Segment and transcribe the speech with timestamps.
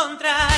[0.00, 0.52] Encontrar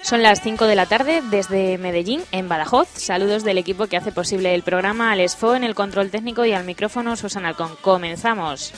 [0.00, 2.88] Son las 5 de la tarde desde Medellín, en Badajoz.
[2.94, 6.52] Saludos del equipo que hace posible el programa, al ESFO en el control técnico y
[6.52, 7.76] al micrófono Susana Alcón.
[7.80, 8.72] Comenzamos.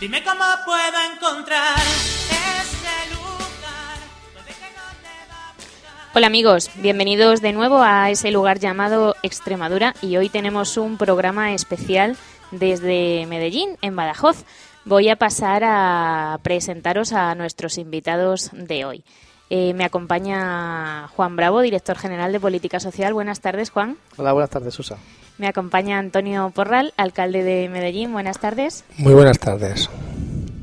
[0.00, 3.96] Dime cómo puedo encontrar ese lugar
[4.34, 6.10] donde que no te va a buscar.
[6.14, 11.54] Hola amigos, bienvenidos de nuevo a ese lugar llamado Extremadura y hoy tenemos un programa
[11.54, 12.16] especial
[12.50, 14.44] desde Medellín, en Badajoz.
[14.84, 19.04] Voy a pasar a presentaros a nuestros invitados de hoy.
[19.50, 23.14] Eh, me acompaña Juan Bravo, director general de Política Social.
[23.14, 23.96] Buenas tardes, Juan.
[24.16, 24.98] Hola, buenas tardes, Susa.
[25.38, 28.12] Me acompaña Antonio Porral, alcalde de Medellín.
[28.12, 28.84] Buenas tardes.
[28.98, 29.90] Muy buenas tardes.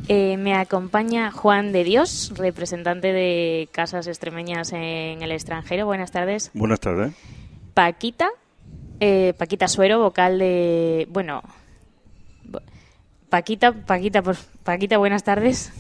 [0.08, 5.86] Eh, me acompaña Juan de Dios, representante de Casas Extremeñas en el extranjero.
[5.86, 6.52] Buenas tardes.
[6.54, 7.14] Buenas tardes.
[7.74, 8.30] Paquita,
[9.00, 11.08] eh, Paquita Suero, vocal de...
[11.12, 11.44] Bueno,
[13.32, 15.72] Paquita, Paquita, por, Paquita, buenas tardes.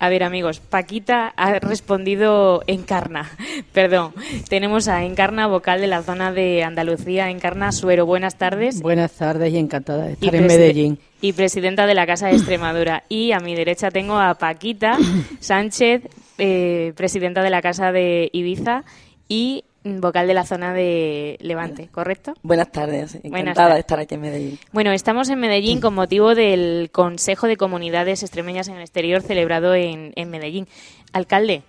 [0.00, 3.28] A ver, amigos, Paquita ha respondido Encarna.
[3.74, 4.14] Perdón,
[4.48, 7.28] tenemos a Encarna, vocal de la zona de Andalucía.
[7.30, 8.80] Encarna Suero, buenas tardes.
[8.80, 10.98] Buenas tardes y encantada de Y estar en preside- Medellín.
[11.20, 13.02] Y presidenta de la Casa de Extremadura.
[13.10, 14.96] Y a mi derecha tengo a Paquita
[15.40, 16.02] Sánchez,
[16.38, 18.84] eh, presidenta de la Casa de Ibiza
[19.28, 19.64] y
[20.00, 22.34] vocal de la zona de Levante, ¿correcto?
[22.42, 23.74] Buenas tardes, Buenas encantada tardes.
[23.74, 24.58] de estar aquí en Medellín.
[24.72, 29.74] Bueno, estamos en Medellín con motivo del Consejo de Comunidades Extremeñas en el Exterior celebrado
[29.74, 30.68] en, en Medellín.
[31.12, 31.62] Alcalde,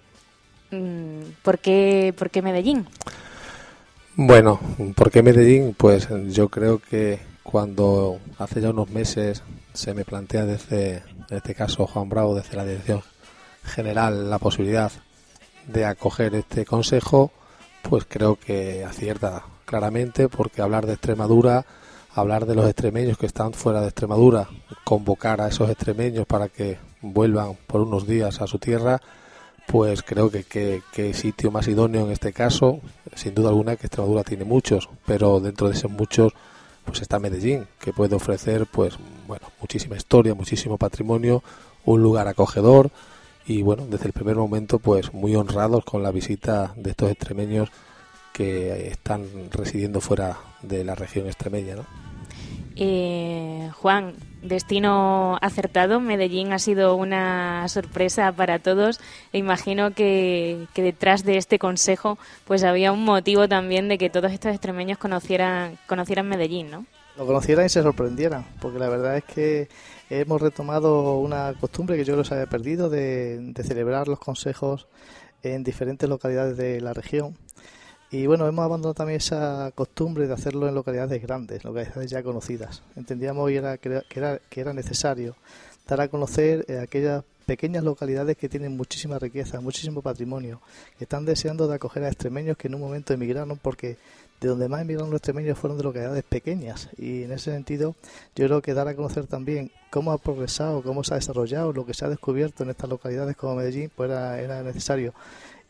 [0.72, 2.86] mm, ¿por qué, ¿por qué Medellín?
[4.16, 4.60] Bueno,
[4.96, 5.74] ¿por qué Medellín?
[5.78, 9.44] Pues yo creo que cuando hace ya unos meses
[9.74, 10.98] se me plantea desde,
[11.30, 13.02] en este caso Juan Bravo, desde la Dirección
[13.64, 14.92] General, la posibilidad
[15.68, 17.32] de acoger este consejo,
[17.82, 21.66] pues creo que acierta claramente porque hablar de Extremadura,
[22.14, 24.48] hablar de los extremeños que están fuera de Extremadura,
[24.84, 29.00] convocar a esos extremeños para que vuelvan por unos días a su tierra,
[29.68, 32.82] pues creo que, que, sitio más idóneo en este caso,
[33.16, 36.34] sin duda alguna que Extremadura tiene muchos, pero dentro de esos muchos
[36.86, 38.98] pues está Medellín, que puede ofrecer pues
[39.28, 41.44] bueno, muchísima historia, muchísimo patrimonio,
[41.86, 42.90] un lugar acogedor
[43.50, 47.70] y bueno, desde el primer momento pues muy honrados con la visita de estos extremeños
[48.32, 51.86] que están residiendo fuera de la región extremeña, ¿no?
[52.76, 54.14] Eh, Juan,
[54.44, 56.00] destino acertado.
[56.00, 59.00] Medellín ha sido una sorpresa para todos.
[59.34, 64.12] E imagino que, que detrás de este consejo pues había un motivo también de que
[64.12, 66.86] todos estos extremeños conocieran, conocieran Medellín, ¿no?
[67.18, 69.68] Lo conocieran y se sorprendieran, porque la verdad es que
[70.10, 74.88] hemos retomado una costumbre que yo los había perdido de, celebrar los consejos
[75.44, 77.36] en diferentes localidades de la región.
[78.12, 82.82] Y bueno, hemos abandonado también esa costumbre de hacerlo en localidades grandes, localidades ya conocidas.
[82.96, 85.36] Entendíamos que, era, que, era, que era necesario
[85.88, 90.62] dar a conocer eh, aquellas pequeñas localidades que tienen muchísima riqueza, muchísimo patrimonio,
[90.98, 93.98] que están deseando de acoger a extremeños que en un momento emigraron porque
[94.40, 97.96] de donde más emigraron los extremeños fueron de localidades pequeñas y en ese sentido
[98.36, 101.86] yo creo que dar a conocer también cómo ha progresado, cómo se ha desarrollado, lo
[101.86, 105.14] que se ha descubierto en estas localidades como Medellín, pues era, necesario.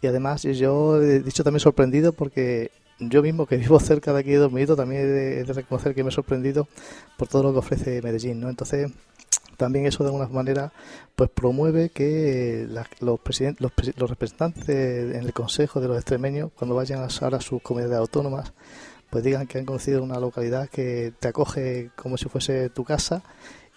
[0.02, 4.32] Y además yo he dicho también sorprendido porque yo mismo que vivo cerca de aquí
[4.32, 6.68] de Dos Minutos también he de, de reconocer que me he sorprendido
[7.18, 8.50] por todo lo que ofrece Medellín, ¿no?
[8.50, 8.92] Entonces
[9.60, 10.72] también eso de alguna manera
[11.16, 13.62] pues promueve que la- los, presidentes,
[13.98, 18.00] los, representantes en el Consejo de los extremeños cuando vayan a ahora a sus comunidades
[18.00, 18.54] autónomas
[19.12, 23.22] pues digan que han conocido una localidad que te acoge como si fuese tu casa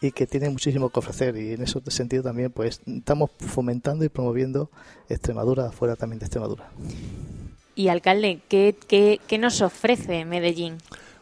[0.00, 4.08] y que tiene muchísimo que ofrecer y en ese sentido también pues estamos fomentando y
[4.08, 4.70] promoviendo
[5.08, 6.70] Extremadura fuera también de Extremadura.
[7.74, 10.76] Y alcalde, ¿qué, qué, qué nos ofrece Medellín?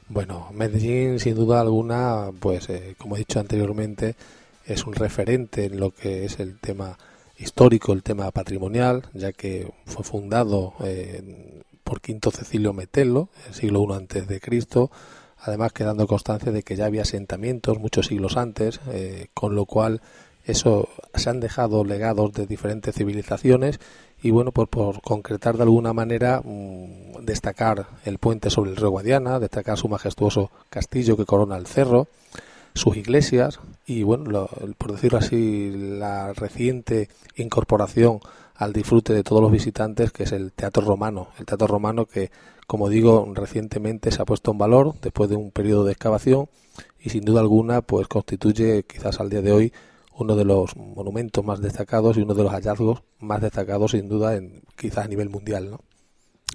[0.08, 4.16] Bueno, Medellín, sin duda alguna, pues eh, como he dicho anteriormente,
[4.64, 6.98] es un referente en lo que es el tema
[7.38, 13.86] histórico, el tema patrimonial, ya que fue fundado eh, por Quinto Cecilio Metelo, el siglo
[13.88, 14.90] I antes de Cristo,
[15.38, 20.02] además quedando constancia de que ya había asentamientos muchos siglos antes, eh, con lo cual
[20.44, 23.78] eso se han dejado legados de diferentes civilizaciones
[24.22, 28.90] y bueno, pues por concretar de alguna manera, mm, destacar el puente sobre el río
[28.90, 32.08] Guadiana, destacar su majestuoso castillo que corona el cerro,
[32.74, 38.20] sus iglesias y bueno, lo- por decirlo así, la reciente incorporación
[38.54, 42.30] al disfrute de todos los visitantes que es el Teatro Romano, el Teatro Romano que
[42.66, 46.48] como digo recientemente se ha puesto en valor después de un periodo de excavación
[47.00, 49.72] y sin duda alguna pues constituye quizás al día de hoy
[50.14, 54.36] uno de los monumentos más destacados y uno de los hallazgos más destacados sin duda
[54.36, 55.80] en, quizás a nivel mundial, ¿no?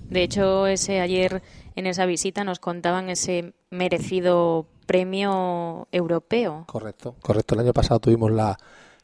[0.10, 1.42] De hecho, ese ayer
[1.76, 6.66] en esa visita nos contaban ese merecido premio europeo.
[6.68, 7.16] Correcto.
[7.22, 7.56] Correcto.
[7.56, 8.58] El año pasado tuvimos la,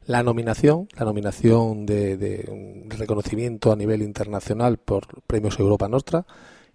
[0.05, 6.25] la nominación, la nominación de, de un reconocimiento a nivel internacional por Premios Europa Nostra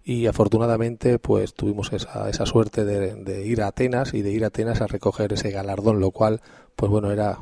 [0.03, 4.45] y afortunadamente pues tuvimos esa, esa suerte de, de ir a Atenas y de ir
[4.45, 6.39] a Atenas a recoger ese galardón, lo cual
[6.77, 7.39] pues bueno era,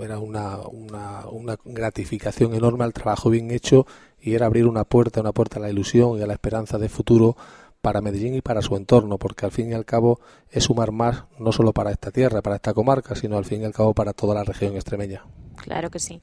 [0.00, 3.86] era una, una, una gratificación enorme al trabajo bien hecho
[4.20, 6.88] y era abrir una puerta, una puerta a la ilusión y a la esperanza de
[6.88, 7.36] futuro
[7.80, 10.20] para Medellín y para su entorno, porque al fin y al cabo
[10.50, 13.64] es sumar más no solo para esta tierra, para esta comarca, sino al fin y
[13.64, 15.24] al cabo para toda la región extremeña.
[15.56, 16.20] Claro que sí.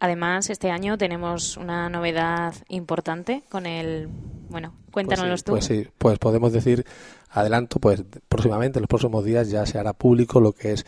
[0.00, 4.08] Además, este año tenemos una novedad importante con el...
[4.48, 5.52] Bueno, cuéntanos tú.
[5.52, 6.86] Pues sí, pues podemos decir,
[7.30, 10.86] adelanto, pues próximamente, en los próximos días ya se hará público lo que es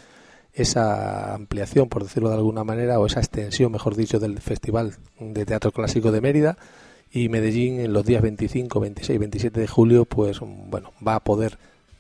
[0.55, 5.45] esa ampliación, por decirlo de alguna manera, o esa extensión, mejor dicho, del Festival de
[5.47, 6.57] Teatro Clásico de Mérida
[7.13, 11.59] y Medellín en los días 25, 26, 27 de julio, pues bueno, va a poder,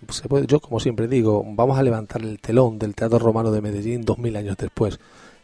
[0.08, 3.60] se puede, yo como siempre digo, vamos a levantar el telón del Teatro Romano de
[3.60, 4.98] Medellín dos mil años después.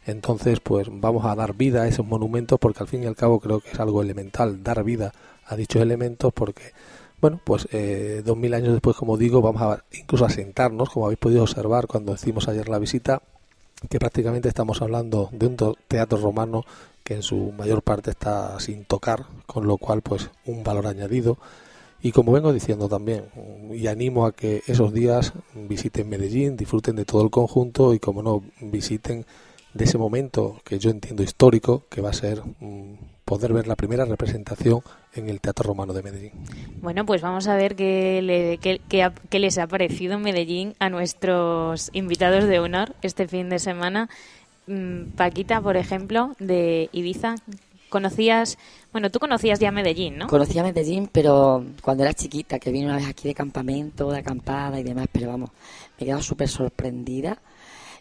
[0.06, 3.40] Entonces, pues vamos a dar vida a esos monumentos porque al fin y al cabo
[3.40, 5.12] creo que es algo elemental dar vida
[5.44, 6.72] a dichos elementos porque,
[7.20, 11.06] bueno, pues eh, dos mil años después, como digo, vamos a incluso a sentarnos, como
[11.06, 13.20] habéis podido observar cuando hicimos ayer la visita,
[13.88, 16.64] que prácticamente estamos hablando de un teatro romano
[17.04, 21.38] que en su mayor parte está sin tocar, con lo cual pues un valor añadido.
[22.00, 23.24] Y como vengo diciendo también,
[23.72, 28.22] y animo a que esos días visiten Medellín, disfruten de todo el conjunto y como
[28.22, 29.26] no, visiten
[29.74, 33.76] de ese momento que yo entiendo histórico, que va a ser mm, poder ver la
[33.76, 34.82] primera representación
[35.14, 36.32] en el Teatro Romano de Medellín.
[36.80, 38.80] Bueno, pues vamos a ver qué, le- qué-
[39.30, 44.08] qué les ha parecido Medellín a nuestros invitados de honor este fin de semana.
[44.66, 47.36] Mm, Paquita, por ejemplo, de Ibiza.
[47.88, 48.58] ¿Conocías,
[48.92, 50.26] bueno, tú conocías ya Medellín, ¿no?
[50.26, 54.18] Conocí a Medellín, pero cuando era chiquita, que vine una vez aquí de campamento, de
[54.18, 55.50] acampada y demás, pero vamos,
[55.96, 57.38] me he quedado súper sorprendida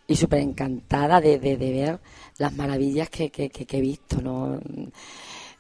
[0.06, 2.00] y súper encantada de, de, de ver
[2.38, 4.60] las maravillas que, que, que- que he visto, ¿no?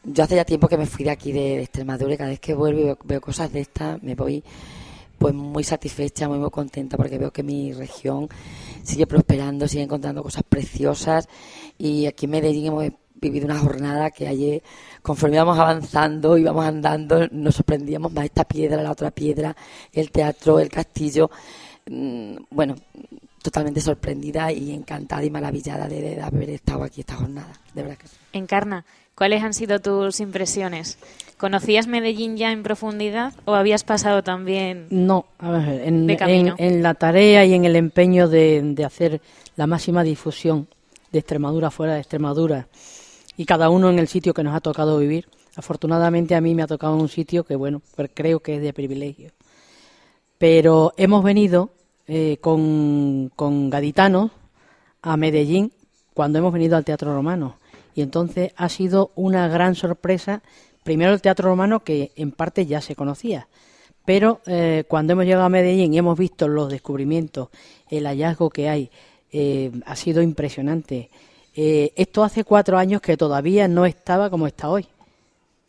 [0.09, 2.53] Yo hace ya tiempo que me fui de aquí de, Extremadura y cada vez que
[2.53, 4.43] vuelvo y veo, veo cosas de estas, me voy
[5.17, 8.29] pues muy satisfecha, muy, muy contenta porque veo que mi región
[8.83, 11.27] sigue prosperando, sigue encontrando cosas preciosas
[11.77, 12.85] y aquí en Medellín hemos
[13.19, 14.63] vivido una jornada que ayer,
[15.01, 19.55] conforme íbamos avanzando, íbamos andando, nos sorprendíamos más esta piedra, la otra piedra,
[19.91, 21.29] el teatro, el castillo,
[21.89, 22.75] Mm, bueno,
[23.47, 27.97] totalmente sorprendida y encantada y maravillada de, de haber estado aquí esta jornada, de verdad
[27.97, 28.15] que sí.
[28.33, 28.83] Encarna,
[29.15, 30.97] ¿cuáles han sido tus impresiones?
[31.37, 36.55] ¿Conocías Medellín ya en profundidad o habías pasado también No, a ver, en, De camino.
[36.57, 39.21] en- en la tarea y en el empeño de, de hacer
[39.55, 40.67] la máxima difusión
[41.13, 42.67] de Extremadura fuera de Extremadura
[43.37, 45.27] y cada uno en el sitio que nos ha tocado vivir.
[45.55, 48.73] Afortunadamente a mí me ha tocado un sitio que, bueno, pues creo que es de
[48.73, 49.31] privilegio.
[50.37, 51.71] Pero hemos venido
[52.07, 54.31] eh, con, con gaditanos
[55.01, 55.71] a Medellín
[56.13, 57.57] cuando hemos venido al Teatro Romano.
[57.93, 60.41] Y entonces ha sido una gran sorpresa,
[60.83, 63.47] primero el Teatro Romano, que en parte ya se conocía,
[64.07, 67.49] pero eh, cuando hemos llegado a Medellín y hemos visto los descubrimientos,
[67.89, 68.89] el hallazgo que hay,
[69.33, 71.09] eh, ha sido impresionante.
[71.53, 74.87] Eh, esto hace cuatro años que todavía no estaba como está hoy,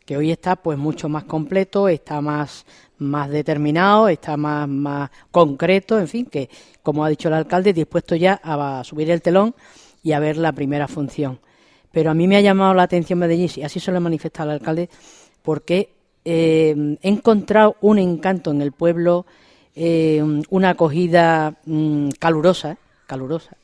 [0.09, 2.65] que hoy está pues mucho más completo, está más
[2.97, 6.49] más determinado, está más, más concreto, en fin, que
[6.81, 9.53] como ha dicho el alcalde, dispuesto ya a subir el telón
[10.01, 11.37] y a ver la primera función.
[11.91, 14.49] Pero a mí me ha llamado la atención Medellín, y así se lo he manifestado
[14.49, 14.89] al alcalde,
[15.43, 15.91] porque
[16.25, 19.27] eh, he encontrado un encanto en el pueblo,
[19.75, 23.57] eh, una acogida mm, calurosa, calurosa,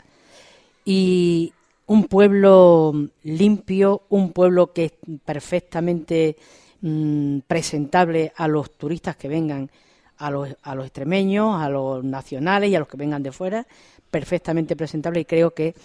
[0.86, 1.54] y
[1.88, 6.36] un pueblo limpio, un pueblo que es perfectamente
[6.82, 9.70] mm, presentable a los turistas que vengan,
[10.18, 13.68] a los, a los extremeños, a los nacionales y a los que vengan de fuera,
[14.10, 15.76] perfectamente presentable y creo que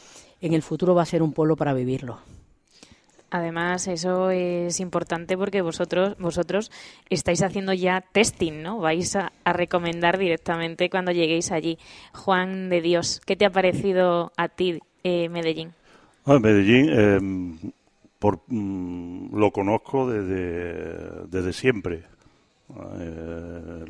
[0.41, 2.19] en el futuro va a ser un pueblo para vivirlo.
[3.33, 6.73] Además, eso es importante porque vosotros, vosotros
[7.11, 8.79] estáis haciendo ya testing, ¿no?
[8.79, 11.79] Vais a, recomendar directamente cuando lleguéis allí.
[12.13, 15.73] Juan de Dios, ¿qué te ha parecido a ti eh, Medellín?
[16.39, 17.59] Medellín em,
[18.19, 22.05] por, mm, lo conozco desde, desde siempre.
[23.01, 23.85] Eh,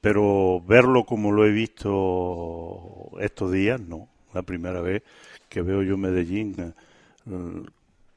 [0.00, 4.08] pero verlo como lo he visto estos días, no.
[4.32, 5.02] La primera vez
[5.48, 6.72] que veo yo Medellín eh,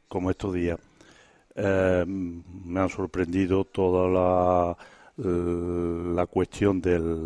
[0.08, 0.80] como estos días.
[1.56, 4.78] Eh, me han sorprendido toda la,
[6.14, 7.18] la cuestión del,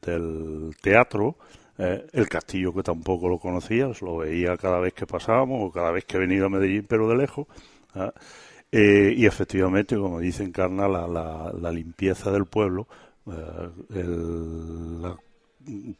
[0.00, 1.36] del teatro,
[1.80, 5.90] eh, el castillo que tampoco lo conocía, lo veía cada vez que pasábamos o cada
[5.90, 7.46] vez que venido a Medellín, pero de lejos.
[8.72, 11.06] y efectivamente, como dice Encarna, la,
[11.52, 12.86] la, limpieza del pueblo,
[13.92, 15.16] el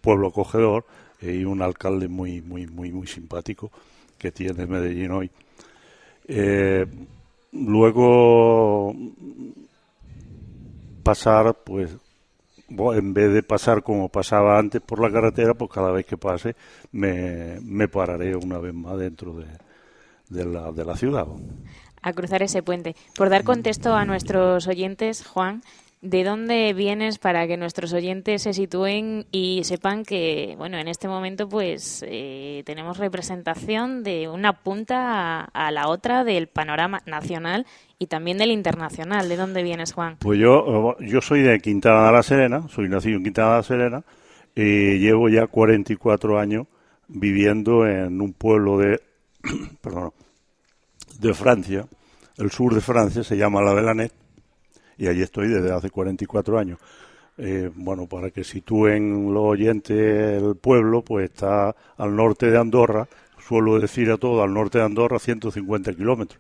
[0.01, 0.85] pueblo acogedor
[1.21, 3.71] y un alcalde muy, muy, muy, muy simpático
[4.19, 5.31] que tiene Medellín hoy.
[6.29, 6.87] Eh,
[7.53, 8.95] luego
[11.03, 11.91] pasar, pues,
[12.71, 16.55] en vez de pasar como pasaba antes por la carretera, pues cada vez que pase
[16.93, 21.27] me, me pararé una vez más dentro de, la, de la ciudad.
[22.03, 22.97] A cruzar ese puente.
[23.17, 25.62] Por dar contexto a nuestros oyentes, Juan,
[26.02, 31.09] ¿De dónde vienes para que nuestros oyentes se sitúen y sepan que, bueno, en este
[31.09, 37.66] momento pues eh, tenemos representación de una punta a, la otra del panorama nacional
[37.99, 39.28] y también del internacional?
[39.28, 40.16] ¿De dónde vienes, Juan?
[40.21, 43.62] Pues yo, yo soy de Quintana de la Serena, soy nacido en Quintana de la
[43.62, 44.04] Serena
[44.54, 46.66] y llevo ya 44 años
[47.09, 49.02] viviendo en un pueblo de,
[49.83, 50.12] perdón,
[51.19, 51.87] de Francia,
[52.38, 54.14] el sur de Francia, se llama La Belanet
[55.00, 56.78] y allí estoy desde hace 44 años.
[57.38, 63.09] Eh, bueno, para que sitúen los oyentes el pueblo, pues está al norte de Andorra,
[63.38, 66.38] suelo decir a todo, al norte de Andorra, 150 kilómetros.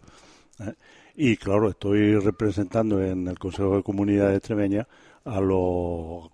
[0.60, 0.74] ¿eh?
[1.16, 4.86] Y claro, estoy representando en el Consejo de Comunidades Extremeña
[5.24, 6.30] a los.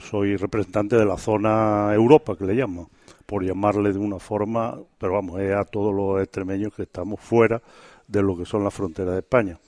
[0.00, 2.90] Soy representante de la zona Europa, que le llamo,
[3.24, 7.62] por llamarle de una forma, pero vamos, es a todos los extremeños que estamos fuera
[8.06, 9.58] de lo que son las fronteras de España.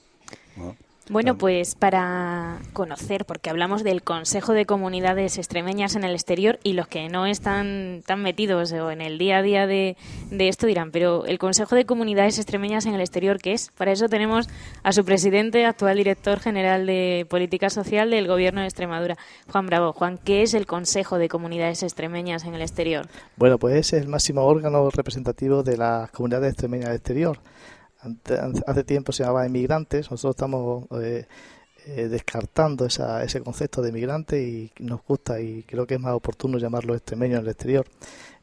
[1.10, 6.72] Bueno, pues para conocer, porque hablamos del Consejo de Comunidades Extremeñas en el exterior y
[6.72, 9.96] los que no están tan metidos o en el día a día de,
[10.30, 13.70] esto dirán, pero el Consejo de Comunidades Extremeñas en el exterior, ¿qué es?
[13.76, 14.48] Para eso tenemos
[14.82, 19.18] a su presidente, actual director general de Política Social del Gobierno de Extremadura,
[19.52, 19.92] Juan Bravo.
[19.92, 23.08] Juan, ¿qué es el Consejo de Comunidades Extremeñas en el exterior?
[23.36, 27.38] Bueno, pues es el máximo órgano representativo de las comunidades extremeñas del exterior
[28.66, 31.26] hace tiempo se llamaba inmigrantes, nosotros estamos eh,
[31.86, 36.58] eh, descartando ese concepto de inmigrante y nos gusta y creo que es más oportuno
[36.58, 37.86] llamarlo extremeño en el exterior.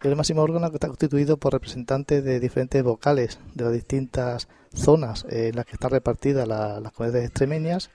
[0.02, 5.26] El máximo órgano que está constituido por representantes de diferentes vocales de las distintas zonas
[5.30, 7.90] en las que están repartidas las comunidades extremeñas.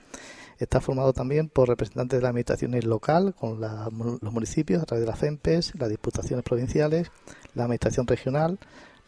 [0.58, 5.10] Está formado también por representantes de la administración local, con los municipios a través de
[5.10, 7.10] las FEMPES, las diputaciones provinciales,
[7.54, 8.58] la administración regional,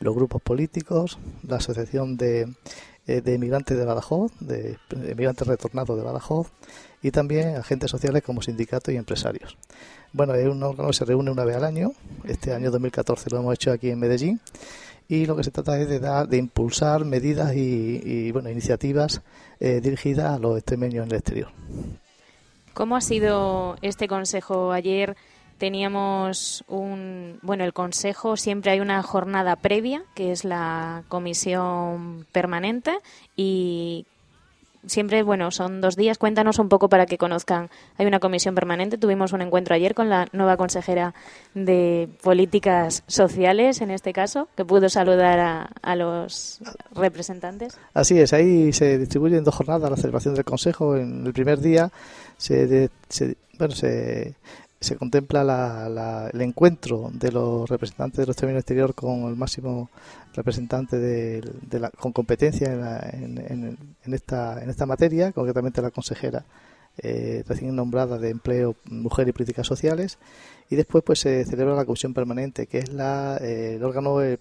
[0.01, 2.49] los grupos políticos, la Asociación de,
[3.07, 6.49] eh, de Inmigrantes de Badajoz, de Inmigrantes Retornados de Badajoz,
[7.03, 9.57] y también agentes sociales como sindicatos y empresarios.
[10.13, 11.93] Bueno, es un órgano que se reúne una vez al año.
[12.25, 14.41] Este año 2014 lo hemos hecho aquí en Medellín.
[15.09, 19.23] Y lo que se trata es de, dar, de impulsar medidas y, bueno, iniciativas
[19.59, 21.49] eh, dirigidas a los extremeños en el exterior.
[22.75, 25.17] ¿Cómo ha sido este consejo ayer?
[25.59, 32.99] Teníamos un, bueno, el Consejo siempre hay una jornada previa, que es la comisión permanente,
[33.37, 34.07] y
[34.87, 36.19] siempre, bueno, son dos días.
[36.19, 37.69] Cuéntanos un poco para que conozcan.
[37.99, 38.97] Hay una comisión permanente.
[38.97, 41.15] Tuvimos un encuentro ayer con la nueva consejera
[41.55, 46.61] de Políticas Sociales, en este caso, que pudo saludar a, a los
[46.95, 47.79] representantes.
[47.93, 50.97] Así es, ahí se distribuyen dos jornadas la celebración del Consejo.
[50.97, 51.91] En el primer día
[52.37, 54.37] se, se bueno, se
[54.81, 59.91] se contempla el encuentro de los representantes de los términos exterior con el máximo
[60.35, 62.73] representante de, la, con competencia
[63.13, 63.79] en,
[64.15, 66.45] esta, en esta materia, concretamente la consejera
[67.01, 70.19] eh, recién nombrada de Empleo, Mujer y Políticas Sociales,
[70.69, 74.39] y después pues se celebra la comisión permanente, que es la, eh, el órgano eh,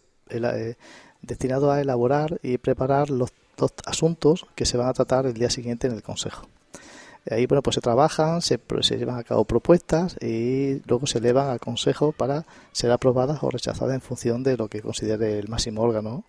[1.21, 5.49] destinado a elaborar y preparar los dos asuntos que se van a tratar el día
[5.49, 6.47] siguiente en el Consejo.
[7.29, 11.49] Ahí bueno pues se trabajan, se, se llevan a cabo propuestas y luego se elevan
[11.49, 15.81] al Consejo para ser aprobadas o rechazadas en función de lo que considere el máximo
[15.81, 16.23] órgano.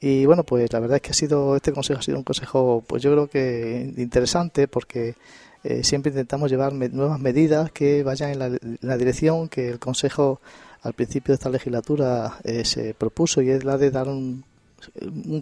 [0.00, 2.84] Y bueno, pues la verdad es que ha sido este consejo ha sido un consejo,
[2.86, 5.16] pues yo creo que interesante porque
[5.64, 10.40] eh, siempre intentamos llevar nuevas medidas que vayan en la, dirección que el consejo
[10.82, 14.44] al principio de esta legislatura eh, se propuso y es la de dar un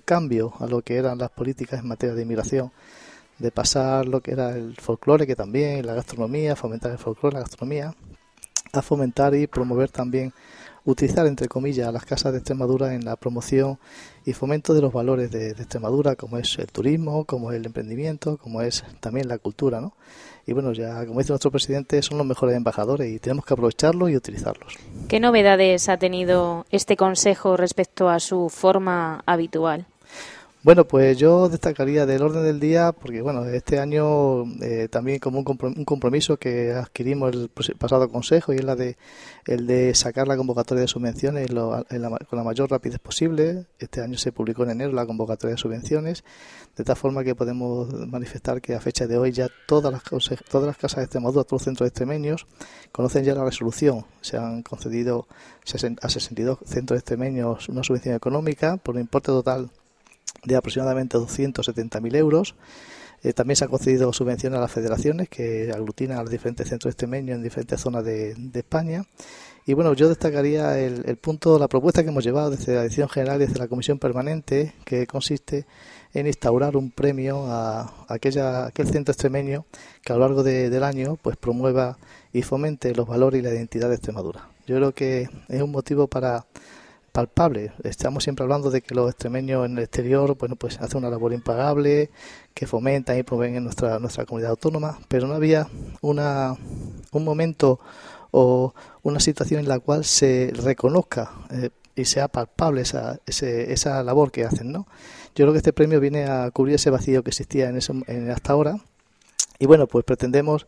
[0.07, 2.73] cambio a lo que eran las políticas en materia de inmigración
[3.39, 7.41] de pasar lo que era el folclore, que también la gastronomía, fomentar el folclore, la
[7.41, 7.95] gastronomía,
[8.73, 10.33] a fomentar y promover también
[10.87, 13.79] utilizar, entre comillas, las casas de Extremadura en la promoción
[14.25, 18.39] y fomento de los valores de, Extremadura, como es el turismo, como es el emprendimiento,
[18.39, 19.95] como es también la cultura, ¿no?
[20.47, 24.11] Y bueno, ya como dice nuestro presidente, son los mejores embajadores y tenemos que aprovecharlos
[24.11, 24.75] y utilizarlos.
[25.09, 29.87] ¿Qué novedades ha tenido este Consejo respecto a su forma habitual?
[30.67, 35.39] Bueno, pues yo destacaría del orden del día, porque bueno, este año eh, también como
[35.39, 38.97] un compromiso que adquirimos el pasado consejo y es la de
[39.45, 43.67] el de sacar la convocatoria de subvenciones con la mayor rapidez posible.
[43.79, 46.25] Este año se publicó en enero la convocatoria de subvenciones,
[46.77, 50.03] de tal forma que podemos manifestar que a fecha de hoy ya todas las
[50.51, 52.45] todas las casas de Extremadura, todos los centros extremeños
[52.91, 54.05] conocen ya la resolución.
[54.21, 55.29] Se han concedido
[56.03, 59.71] a 62 centros extremeños una subvención económica por un importe total
[60.47, 62.55] de aproximadamente 270.000 euros.
[63.23, 66.93] Eh, también se ha concedido subvenciones a las federaciones que aglutinan a los diferentes centros
[66.93, 69.05] extremeños en diferentes zonas de, España.
[69.67, 73.43] Y bueno, yo destacaría el, punto, la propuesta que hemos llevado desde la edición general
[73.43, 75.67] y desde la comisión permanente, que consiste
[76.15, 79.67] en instaurar un premio a, aquella, aquel centro extremeño
[80.05, 81.99] que a lo largo del año pues promueva
[82.33, 84.49] y fomente los valores y la identidad de Extremadura.
[84.67, 86.47] Yo creo que es un motivo para
[87.17, 87.73] palpable.
[87.83, 91.33] Estamos siempre hablando de que los extremeños en el exterior, bueno, pues hacen una labor
[91.33, 92.11] impagable,
[92.53, 95.67] que fomentan y promueven en nuestra, nuestra comunidad autónoma, pero no había
[96.03, 96.55] una,
[97.13, 97.81] un momento
[98.33, 104.31] o una situación en la cual se reconozca eh, y sea palpable esa, esa labor
[104.31, 104.87] que hacen, ¿no?
[105.35, 108.53] Yo creo que este premio viene a cubrir ese vacío que existía en, en hasta
[108.53, 108.77] ahora
[109.59, 110.67] y bueno, pues pretendemos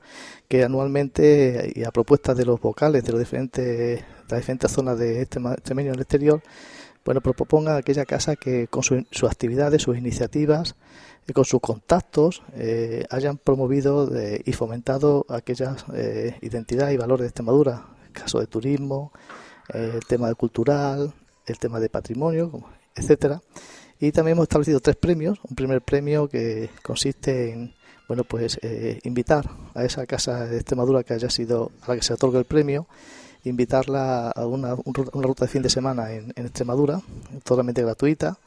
[0.48, 5.22] que anualmente y a propuesta de los vocales de los diferentes, las diferentes zonas de
[5.22, 6.42] este, medio en el exterior,
[7.04, 10.74] bueno, pues proponga aquella casa que con sus actividades, sus iniciativas,
[11.28, 17.24] y con sus contactos eh, hayan promovido eh, y fomentado aquellas eh, identidades y valores
[17.24, 19.12] de Extremadura, el caso de turismo,
[19.68, 21.12] el tema de cultural,
[21.46, 22.64] el tema de patrimonio,
[22.96, 23.42] etcétera.
[24.00, 25.38] Y también hemos establecido tres premios.
[25.42, 27.74] Un primer premio que consiste en
[28.08, 32.02] bueno, pues eh, invitar a esa casa de Extremadura que haya sido a la que
[32.02, 32.86] se otorga el premio,
[33.44, 37.02] invitarla a una, una ruta de fin de semana en, Extremadura,
[37.44, 38.38] totalmente gratuita.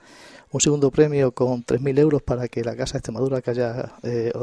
[0.52, 4.34] Un segundo premio con 3.000 euros para que la casa de Extremadura que haya, eh,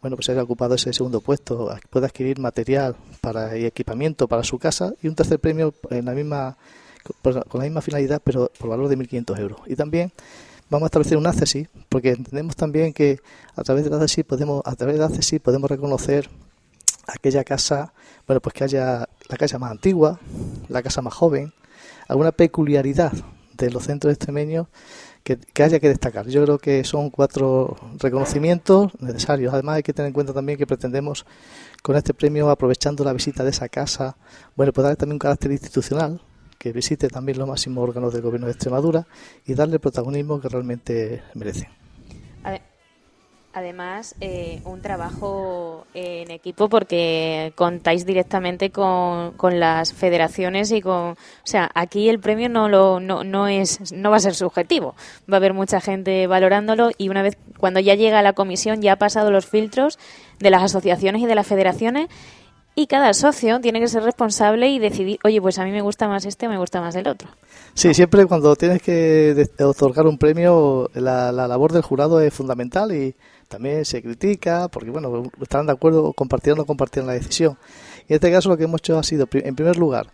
[0.00, 4.58] bueno, pues haya ocupado ese segundo puesto pueda adquirir material para y equipamiento para su
[4.58, 4.94] casa.
[5.02, 6.56] Y un tercer premio en la misma,
[7.22, 9.60] con la misma finalidad, pero por valor de 1.500 euros.
[9.66, 10.12] Y también
[10.72, 13.20] vamos a establecer un ACESI, porque entendemos también que
[13.54, 16.30] a través del ACESI podemos, a través del podemos reconocer
[17.06, 17.92] aquella casa,
[18.26, 20.18] bueno, pues que haya la casa más antigua,
[20.68, 21.52] la casa más joven,
[22.08, 23.12] alguna peculiaridad
[23.52, 24.66] de los centros extremeños
[25.22, 26.26] que, que, haya que destacar.
[26.28, 29.52] Yo creo que son cuatro reconocimientos necesarios.
[29.52, 31.26] Además hay que tener en cuenta también que pretendemos
[31.82, 34.16] con este premio, aprovechando la visita de esa casa,
[34.56, 36.22] bueno, pues darle también un carácter institucional,
[36.62, 39.04] que visite también los máximos órganos del Gobierno de Extremadura
[39.44, 41.66] y darle el protagonismo que realmente merecen.
[43.54, 51.10] Además, eh, un trabajo en equipo porque contáis directamente con, con, las federaciones y con,
[51.10, 54.94] o sea, aquí el premio no lo no, no es no va a ser subjetivo,
[55.30, 58.80] va a haber mucha gente valorándolo y una vez cuando ya llega a la comisión
[58.80, 59.98] ya ha pasado los filtros
[60.38, 62.08] de las asociaciones y de las federaciones
[62.74, 66.08] y cada socio tiene que ser responsable y decidir, oye, pues a mí me gusta
[66.08, 67.28] más este o me gusta más el otro.
[67.74, 73.14] Sí, siempre cuando tienes que otorgar un premio, la, labor del jurado es fundamental y
[73.48, 77.58] también se critica, porque bueno, estarán de acuerdo, compartir o no compartir la decisión.
[78.08, 80.06] Y en este caso lo que hemos hecho ha sido, en primer lugar,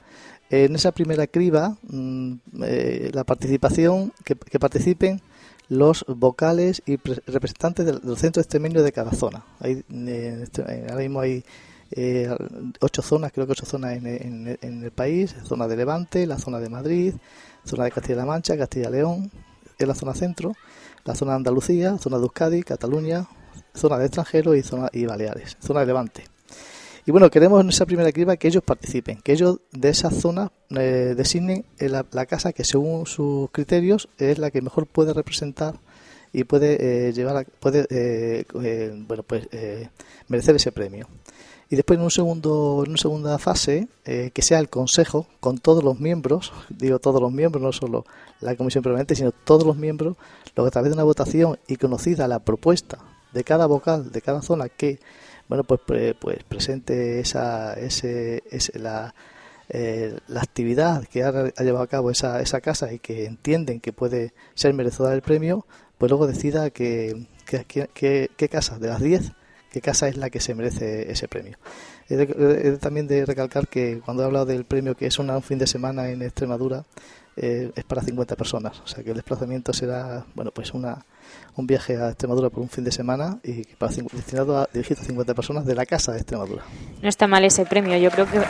[0.50, 5.20] en esa primera criba, mm, eh, la participación, que, participen
[5.68, 9.44] los vocales y representantes del, centro extremeño de cada zona.
[9.60, 11.44] Hay, este, ahora mismo hay
[11.92, 12.29] eh,
[12.81, 16.38] ocho zonas, creo que ocho zonas en, en- en el país, zona de Levante, la
[16.38, 17.14] zona de Madrid,
[17.64, 19.31] zona de Castilla-La Mancha, Castilla-León,
[19.79, 20.53] en la zona centro,
[21.05, 23.27] la zona de Andalucía, zona de Euskadi, Cataluña,
[23.74, 26.24] zona de extranjeros y zona y Baleares, zona de Levante.
[27.07, 30.53] Y bueno, queremos en esa primera criba que ellos participen, que ellos de esa zona
[30.70, 35.14] eh, designen eh, la, la casa que según sus criterios es la que mejor puede
[35.14, 35.77] representar
[36.35, 39.88] y puede eh, llevar a- puede eh, eh, bueno pues eh,
[40.29, 41.09] merecer ese premio.
[41.70, 45.59] Y después en un segundo en una segunda fase eh, que sea el consejo con
[45.59, 48.04] todos los miembros, digo todos los miembros, no solo
[48.40, 50.16] la comisión permanente, sino todos los miembros,
[50.57, 52.98] lo que a través de una votación y conocida la propuesta
[53.33, 55.00] de cada vocal de cada zona que
[55.48, 59.14] bueno pues pre- pues presente esa ese, ese- la
[59.68, 61.31] eh, la actividad que ha,
[61.62, 65.66] llevado a cabo esa, esa casa y que entienden que puede ser merecedora del premio,
[65.98, 69.33] pues luego decida que, que- que- casa de las 10,
[69.70, 71.57] qué casa es la que se merece ese premio.
[72.09, 75.37] He de- he también de recalcar que cuando he hablado del premio que es una-
[75.37, 76.85] un fin de semana en Extremadura,
[77.37, 81.04] eh, es para 50 personas, o sea que el desplazamiento será, bueno, pues una
[81.57, 85.04] un viaje a Extremadura por un fin de semana y para, destinado a dirigido a
[85.04, 86.62] 50 personas de la casa de Extremadura.
[87.02, 88.40] No está mal ese premio, yo creo que...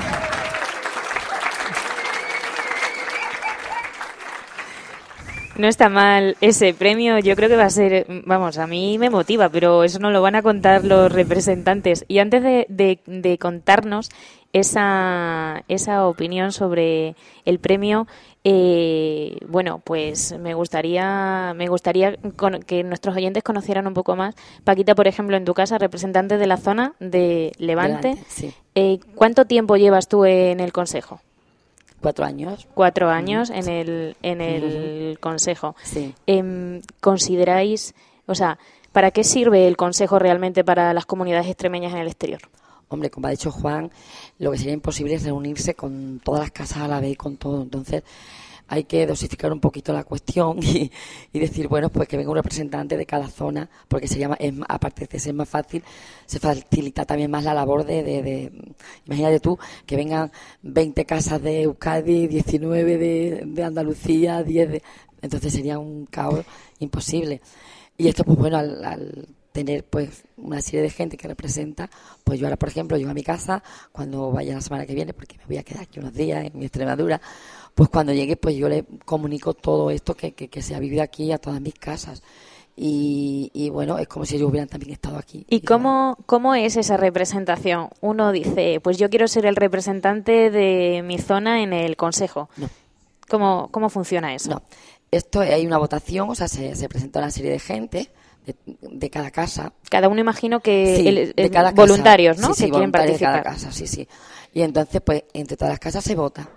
[5.58, 9.10] No está mal ese premio, yo creo que va a ser, vamos, a mí me
[9.10, 12.04] motiva, pero eso no lo van a contar los representantes.
[12.06, 14.08] Y antes de, de- de contarnos
[14.52, 18.06] esa, esa opinión sobre el premio,
[18.44, 24.36] eh, bueno, pues me gustaría, me gustaría con- que nuestros oyentes conocieran un poco más.
[24.64, 28.52] Paquita, por ejemplo, en tu casa, representante de la zona de Levante, Levante, sí.
[28.76, 31.20] eh, ¿cuánto tiempo llevas tú en el Consejo?
[32.00, 32.68] Cuatro años.
[32.74, 35.74] Cuatro años en el, en el Consejo.
[35.82, 36.14] Sí.
[36.26, 37.94] Em, ¿Consideráis,
[38.26, 38.58] o sea,
[38.92, 42.40] para qué sirve el Consejo realmente para las comunidades extremeñas en el exterior?
[42.88, 43.90] Hombre, como ha dicho Juan,
[44.38, 47.62] lo que sería imposible es reunirse con todas las casas a la vez, con todo.
[47.62, 48.02] Entonces,
[48.68, 50.90] hay que dosificar un poquito la cuestión y,
[51.32, 54.52] y decir, bueno, pues que venga un representante de cada zona, porque sería, más- es
[54.68, 55.82] aparte de ser más fácil,
[56.26, 58.52] se facilita también más la labor de, de, de-
[59.06, 60.30] imagínate tú, que vengan
[60.62, 64.82] 20 casas de Euskadi, 19 de, de Andalucía, 10 de...
[65.20, 66.44] Entonces sería un caos
[66.78, 67.40] imposible.
[67.96, 71.90] Y esto, pues bueno, al, al tener pues una serie de gente que representa,
[72.22, 75.12] pues yo ahora, por ejemplo, yo a mi casa, cuando vaya la semana que viene,
[75.14, 77.20] porque me voy a quedar aquí unos días en mi Extremadura,
[77.78, 81.00] pues cuando llegue, pues yo le comunico todo esto que, que, que se ha vivido
[81.00, 82.24] aquí a todas mis casas.
[82.76, 85.46] Y, y bueno, es como si ellos hubieran también estado aquí.
[85.48, 87.88] ¿Y cómo, cómo es esa representación?
[88.00, 92.48] Uno dice, pues yo quiero ser el representante de mi zona en el Consejo.
[92.56, 92.68] No.
[93.28, 94.50] ¿Cómo, cómo funciona eso?
[94.50, 94.62] No,
[95.12, 98.10] esto hay una votación, o sea, se, se presenta una serie de gente
[98.44, 99.72] de, de cada casa.
[99.88, 101.70] Cada uno imagino que Sí, el- de casa.
[101.72, 102.48] voluntarios, ¿no?
[102.48, 103.42] Sí, sí, que quieren voluntarios de participar.
[103.44, 104.08] cada casa, sí, sí.
[104.52, 106.48] Y entonces, pues, entre todas las casas se vota.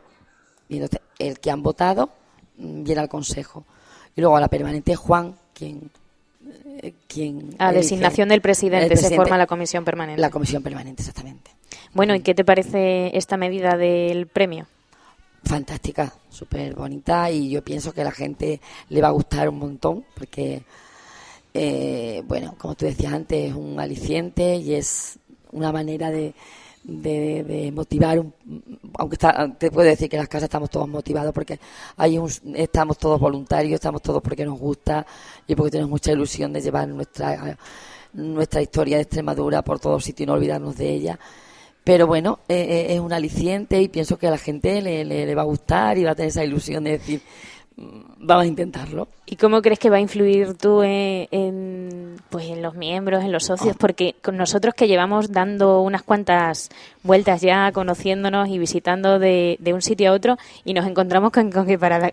[0.71, 2.09] Y entonces, el que han votado
[2.57, 3.65] mm, viene al consejo.
[4.15, 5.91] Y luego a la permanente Juan quien...
[6.81, 10.21] eh, quien A designación del presidente, se forma la comisión permanente.
[10.21, 11.51] La comisión permanente, exactamente.
[11.93, 14.65] Bueno, ¿y qué te parece esta medida del premio?
[15.43, 19.57] fantástica, súper bonita y yo pienso que a la gente le va a gustar un
[19.57, 20.63] montón porque,
[21.53, 25.17] eh, bueno, como tú decías antes, es un aliciente y es
[25.51, 26.35] una manera de,
[26.83, 28.33] de, de motivar, un-
[28.97, 31.59] aunque está, te puedo decir que en las casas estamos todos motivados porque
[31.97, 35.05] hay un, estamos todos voluntarios, estamos todos porque nos gusta
[35.47, 37.57] y porque tenemos mucha ilusión de llevar nuestra,
[38.13, 41.19] nuestra historia de Extremadura por todos sitios y no olvidarnos de ella.
[41.83, 42.55] Pero bueno, eh,
[42.89, 45.97] eh, es un aliciente y pienso que a la gente le, le- va a gustar
[45.97, 49.07] y va a tener esa ilusión de decir, "Mm, vamos a intentarlo.
[49.25, 53.31] ¿Y cómo crees que va a influir tú en, en, pues en los miembros, en
[53.31, 53.75] los socios?
[53.77, 56.69] Porque con nosotros que llevamos dando unas cuantas
[57.03, 61.49] vueltas ya, conociéndonos y visitando de, de un sitio a otro, y nos encontramos con,
[61.51, 62.11] que para,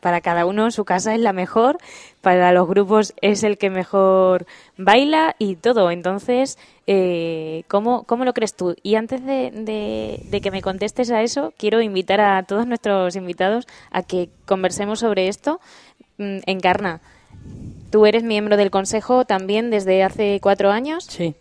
[0.00, 1.78] para cada uno su casa es la mejor,
[2.20, 5.90] para los grupos es el que mejor baila y todo.
[5.90, 8.74] Entonces, eh, ¿cómo, ¿cómo lo crees tú?
[8.82, 13.14] Y antes de, de- de que me contestes a eso, quiero invitar a todos nuestros
[13.16, 15.60] invitados a que conversemos sobre esto.
[16.18, 17.00] Mm, Encarna,
[17.90, 21.04] tú eres miembro del Consejo también desde hace cuatro años.
[21.04, 21.34] Sí,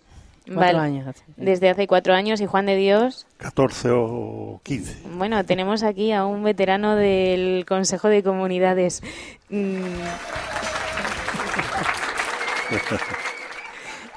[0.45, 0.79] cuatro Vale.
[0.79, 1.23] años hace.
[1.37, 5.07] Desde hace cuatro años y Juan de Dios, 14 o 15.
[5.15, 9.01] bueno, tenemos aquí a un veterano del Consejo de Comunidades.
[9.49, 9.83] Mm.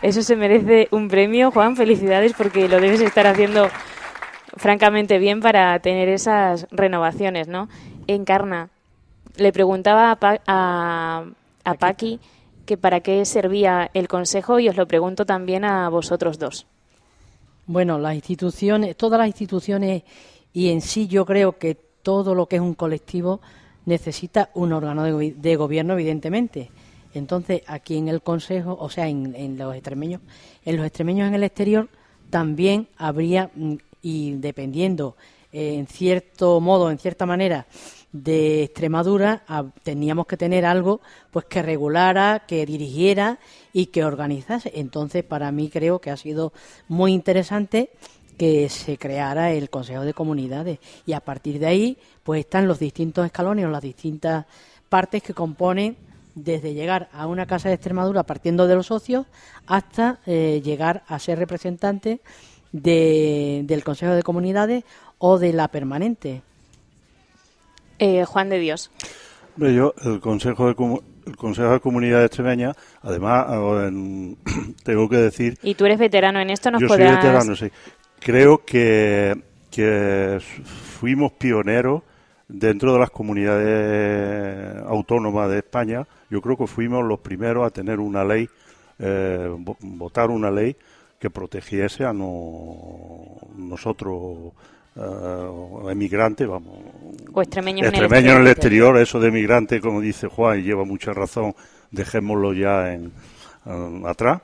[0.02, 1.76] Eso se merece un premio, Juan.
[1.76, 3.68] Felicidades porque lo debes estar haciendo
[4.56, 7.68] francamente bien para tener esas renovaciones, ¿no?
[8.06, 8.68] Encarna,
[9.36, 11.24] le preguntaba a, Pa- a,
[11.64, 12.20] a Paqui
[12.66, 16.66] que para qué servía el consejo y os lo pregunto también a vosotros dos.
[17.66, 20.02] Bueno, las instituciones, todas las instituciones
[20.52, 23.40] y en sí yo creo que todo lo que es un colectivo
[23.86, 26.70] necesita un órgano de, gobierno, evidentemente.
[27.14, 30.20] Entonces, aquí en el Consejo, o sea, en, en los extremeños,
[30.64, 31.88] en los extremeños en el exterior
[32.30, 35.16] también habría, mm, y dependiendo
[35.52, 37.66] eh, en cierto modo, en cierta manera,
[38.22, 39.42] de Extremadura,
[39.82, 41.00] teníamos que tener algo
[41.30, 43.38] pues que regulara, que dirigiera
[43.72, 44.72] y que organizase.
[44.74, 46.52] Entonces, para mí creo que ha sido
[46.88, 47.90] muy interesante
[48.36, 52.78] que se creara el Consejo de Comunidades y a partir de ahí pues están los
[52.78, 54.44] distintos escalones o las distintas
[54.88, 55.96] partes que componen
[56.34, 59.26] desde llegar a una casa de Extremadura partiendo de los socios
[59.66, 62.20] hasta eh, llegar a ser representante
[62.72, 64.84] de, del Consejo de Comunidades
[65.18, 66.42] o de la permanente.
[67.98, 68.90] Eh, Juan de Dios.
[69.56, 73.46] Hombre, yo, el Consejo de, Comu- el Consejo de Comunidad Extremeña, además,
[73.88, 74.36] en-
[74.84, 77.70] tengo que decir Y tú eres veterano en esto, nos Yo soy veterano, sí.
[78.20, 79.34] Creo que,
[79.70, 82.02] que fuimos pioneros
[82.48, 86.06] dentro de las comunidades autónomas de España.
[86.30, 88.48] Yo creo que fuimos los primeros a tener una ley,
[88.98, 90.76] eh, vo- votar una ley
[91.18, 94.52] que protegiese a no- nosotros
[94.96, 96.78] eh, emigrantes, vamos,
[97.32, 98.98] O extremeños en el extremeños en el exterior.
[98.98, 101.54] eso de emigrante, como dice Juan, y lleva mucha razón,
[101.90, 103.12] dejémoslo ya en,
[103.66, 104.40] eh, atrás.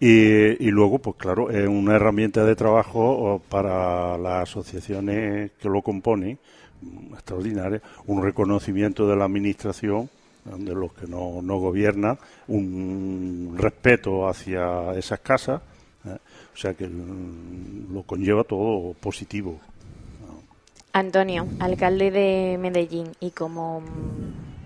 [0.00, 5.82] Y, y luego, pues claro, es una herramienta de trabajo para las asociaciones que lo
[5.82, 6.38] componen,
[6.80, 10.08] mm, extraordinaria, un reconocimiento de la administración,
[10.44, 15.62] de los que no, no gobiernan, un respeto hacia esas casas,
[16.04, 16.18] eh,
[16.52, 19.60] o sea que mm, lo conlleva todo positivo.
[20.92, 23.82] Antonio, alcalde de Medellín y como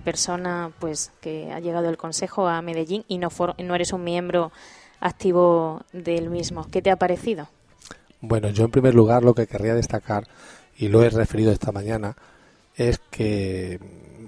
[0.04, 4.04] persona pues que ha llegado el consejo a Medellín y no, for- no eres un
[4.04, 4.52] miembro
[5.00, 7.48] activo del mismo, ¿qué te ha parecido?
[8.20, 10.26] Bueno, yo en primer lugar lo que querría destacar,
[10.78, 12.16] y lo he referido esta mañana,
[12.76, 13.78] es que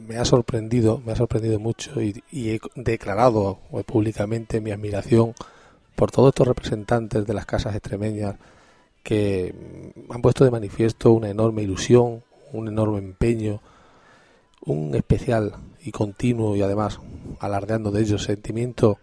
[0.06, 5.34] me ha sorprendido, me ha sorprendido mucho y, y he declarado públicamente mi admiración
[5.94, 8.36] por todos estos representantes de las casas extremeñas
[9.08, 9.54] que
[10.10, 13.62] han puesto de manifiesto una enorme ilusión, un enorme empeño,
[14.66, 17.00] un especial y continuo y además
[17.40, 18.98] alardeando de ellos sentimiento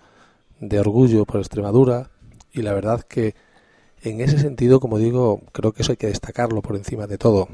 [0.59, 2.11] de orgullo por Extremadura.
[2.53, 3.33] Y la verdad que
[4.03, 7.47] en ese sentido, como digo, creo que eso hay que destacarlo por encima de todo,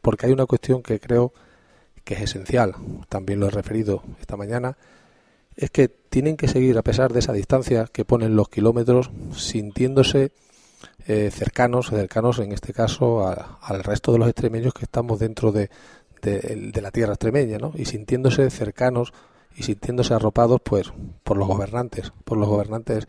[0.00, 1.34] porque hay una cuestión que creo
[2.04, 2.74] que es esencial,
[3.10, 4.78] también lo he referido esta mañana,
[5.56, 10.32] es que tienen que seguir a pesar de esa distancia que ponen los kilómetros, sintiéndose
[11.06, 15.52] eh, cercanos, cercanos en este caso a- al resto de los extremeños que estamos dentro
[15.52, 15.70] de,
[16.22, 17.72] de- de la tierra extremeña, ¿no?
[17.74, 19.12] Y sintiéndose cercanos
[19.56, 20.92] y sintiéndose arropados, pues,
[21.24, 23.06] por los gobernantes, por los gobernantes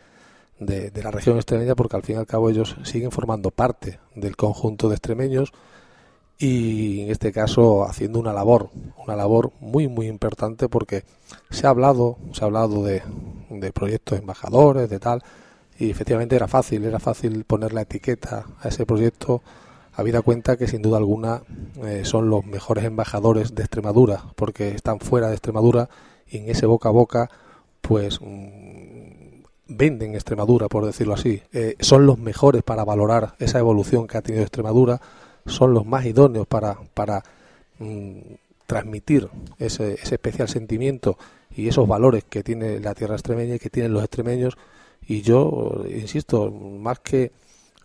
[0.59, 3.99] de, de la región extremeña, porque al fin y al cabo ellos siguen formando parte
[4.15, 5.51] del conjunto de extremeños
[6.37, 8.69] y en este caso haciendo una labor,
[9.05, 11.03] una labor muy muy importante porque
[11.49, 13.03] se ha hablado, se ha hablado de,
[13.49, 15.23] de proyectos embajadores, de tal,
[15.83, 19.41] y efectivamente era fácil, era fácil poner la etiqueta a ese proyecto,
[19.93, 21.41] habida cuenta que sin duda alguna
[21.83, 25.89] eh, son los mejores embajadores de Extremadura, porque están fuera de Extremadura
[26.27, 27.29] y en ese boca a boca,
[27.81, 31.41] pues mm, venden Extremadura, por decirlo así.
[31.51, 35.01] Eh, son los mejores para valorar esa evolución que ha tenido Extremadura,
[35.45, 37.23] son los más idóneos para, para
[37.79, 38.19] mm,
[38.67, 39.27] transmitir
[39.59, 41.17] ese, ese especial sentimiento
[41.53, 44.57] y esos valores que tiene la tierra extremeña y que tienen los extremeños.
[45.07, 47.31] Y yo, insisto, más que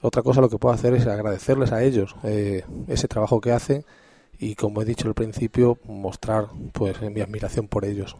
[0.01, 3.85] otra cosa lo que puedo hacer es agradecerles a ellos eh, ese trabajo que hacen
[4.39, 8.17] y como he dicho al principio mostrar pues mi admiración por ellos.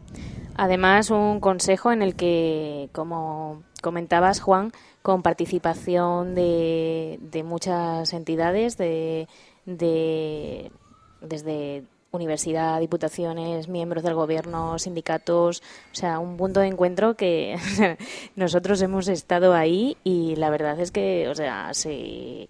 [0.57, 8.77] Además, un consejo en el que, como comentabas, Juan, con participación de, de muchas entidades,
[8.77, 9.29] de,
[9.67, 10.73] de-
[11.21, 17.57] desde universidad, diputaciones, miembros del gobierno, sindicatos, o sea, un punto de encuentro que
[18.37, 22.49] nosotros hemos estado ahí y la verdad es que, o sea, se,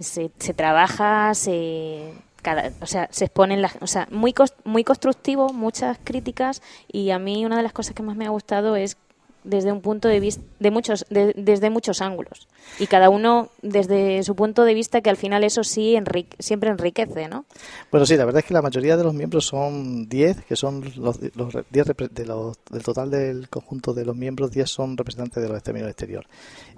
[0.00, 5.48] se, se trabaja, se cada, o sea, se exponen las, o sea, muy muy constructivo,
[5.52, 8.98] muchas críticas y a mí una de las cosas que más me ha gustado es
[9.44, 14.22] desde un punto de vista de muchos de- desde muchos ángulos y cada uno desde
[14.22, 15.96] su punto de vista que al final eso sí
[16.38, 17.44] siempre enriquece, ¿no?
[17.90, 20.82] Bueno, sí, la verdad es que la mayoría de los miembros son 10, que son
[20.96, 24.96] los, los 10 repre- de los, del total del conjunto de los miembros, 10 son
[24.96, 26.24] representantes de los del exterior.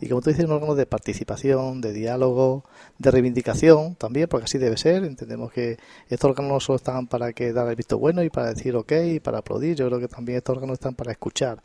[0.00, 2.64] Y como tú dices, un órgano de participación, de diálogo,
[2.98, 5.04] de reivindicación también, porque así debe ser.
[5.04, 5.76] Entendemos que
[6.08, 8.92] estos órganos no solo están para que dar el visto bueno y para decir ok
[9.14, 11.62] y para aplaudir, yo creo que también estos órganos están para escuchar,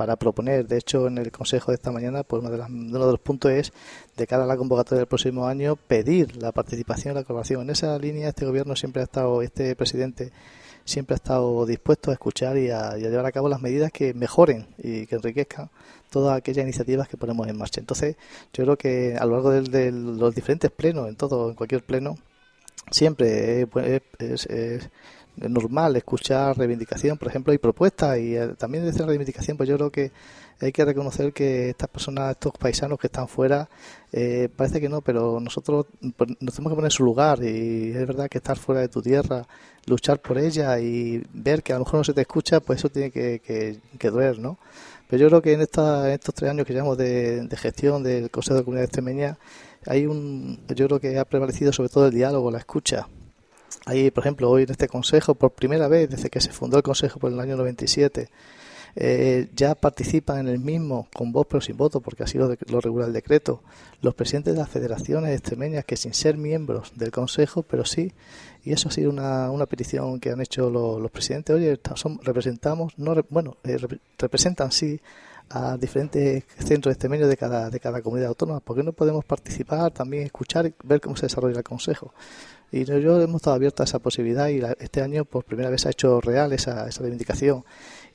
[0.00, 0.66] para proponer.
[0.66, 3.50] De hecho, en el Consejo de esta mañana, pues uno de, uno de los puntos
[3.50, 3.70] es,
[4.16, 7.60] de cara a la convocatoria del próximo año, pedir la participación y la colaboración.
[7.60, 10.32] En esa línea, este gobierno siempre ha estado, este presidente
[10.86, 14.68] siempre ha estado dispuesto a escuchar y a, llevar a cabo las medidas que mejoren
[14.78, 15.68] y que enriquezcan
[16.08, 17.80] todas aquellas iniciativas que ponemos en marcha.
[17.80, 18.16] Entonces,
[18.54, 22.16] yo creo que a lo largo de, los diferentes plenos, en todo, en cualquier pleno,
[22.90, 23.68] siempre
[24.18, 24.88] es,
[25.36, 29.76] normal escuchar reivindicación, por ejemplo, y propuestas, y eh, también desde la reivindicación, pues yo
[29.76, 30.12] creo que
[30.60, 33.68] hay que reconocer que estas personas, estos paisanos que están fuera,
[34.12, 38.06] eh, parece que no, pero nosotros nos tenemos que poner en su lugar y es
[38.06, 39.46] verdad que estar fuera de tu tierra,
[39.86, 42.90] luchar por ella y ver que a lo mejor no se te escucha, pues eso
[42.90, 43.40] tiene que,
[43.98, 44.58] que, doler, ¿no?
[45.08, 48.58] Pero yo creo que en, esta, estos tres años que llevamos de, gestión del Consejo
[48.58, 49.38] de Comunidad Extremeña,
[49.86, 53.08] hay un, yo creo que ha prevalecido sobre todo el diálogo, la escucha.
[53.86, 56.82] Ahí, por ejemplo, hoy en este Consejo, por primera vez desde que se fundó el
[56.82, 58.28] Consejo por el año 97,
[58.96, 62.80] eh, ya participan en el mismo con voz pero sin voto, porque así lo, lo
[62.80, 63.62] regula el decreto,
[64.02, 68.12] los presidentes de las federaciones extremeñas que sin ser miembros del Consejo, pero sí,
[68.64, 71.78] y eso ha sido una, una petición que han hecho los, presidentes, oye,
[72.22, 73.78] representamos, no bueno, eh,
[74.18, 75.00] representan sí
[75.50, 80.24] a diferentes centros extremeños de cada, de cada comunidad autónoma, porque no podemos participar, también
[80.24, 82.12] escuchar y ver cómo se desarrolla el Consejo.
[82.72, 85.88] Y yo hemos estado abiertos a esa posibilidad y este año por primera vez se
[85.88, 87.64] ha hecho real esa, esa reivindicación.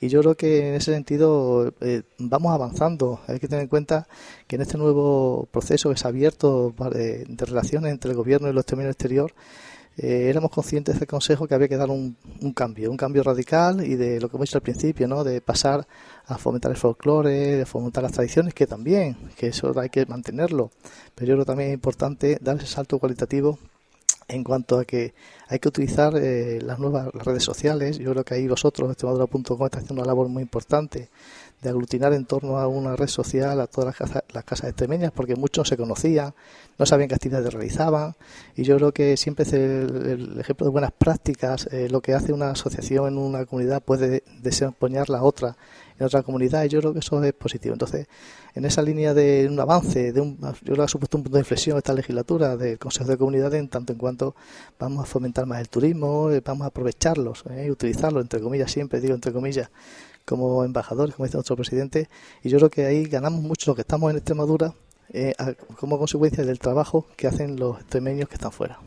[0.00, 3.20] Y yo creo que en ese sentido eh, vamos avanzando.
[3.26, 4.08] Hay que tener en cuenta
[4.46, 8.54] que en este nuevo proceso que se ha abierto de, relaciones entre el gobierno y
[8.54, 9.34] los términos exterior,
[9.98, 13.84] eh, éramos conscientes del Consejo que había que dar un, un, cambio, un cambio radical
[13.86, 15.24] y de lo que hemos dicho al principio, ¿no?
[15.24, 15.86] de pasar
[16.26, 20.70] a fomentar el folclore, de fomentar las tradiciones, que también, que eso hay que mantenerlo,
[21.14, 23.58] pero yo creo que también es importante dar ese salto cualitativo
[24.28, 25.14] en cuanto a que
[25.48, 27.98] hay que utilizar eh, las nuevas redes sociales.
[27.98, 31.08] Yo creo que ahí vosotros, extremadura.com, está haciendo una labor muy importante
[31.62, 35.36] de aglutinar en torno a una red social a todas las casas, las extremeñas, porque
[35.36, 36.34] muchos se conocían,
[36.78, 38.14] no sabían qué actividades realizaban,
[38.54, 42.32] y yo creo que siempre es el, ejemplo de buenas prácticas, eh, lo que hace
[42.32, 45.56] una asociación en una comunidad puede desempeñar la otra
[45.98, 47.72] en otra comunidad y yo creo que eso es positivo.
[47.72, 48.06] Entonces,
[48.54, 51.36] en esa línea de un avance, de un, yo creo que ha supuesto un punto
[51.36, 54.34] de inflexión esta legislatura del Consejo de Comunidad en tanto en cuanto
[54.78, 59.00] vamos a fomentar más el turismo, eh, vamos a aprovecharlos eh, utilizarlos, entre comillas, siempre
[59.00, 59.70] digo entre comillas,
[60.26, 62.08] como embajadores, como dice nuestro presidente,
[62.42, 64.74] y yo creo que ahí ganamos mucho los que estamos en Extremadura
[65.10, 65.34] eh,
[65.78, 68.78] como consecuencia del trabajo que hacen los extremeños que están fuera.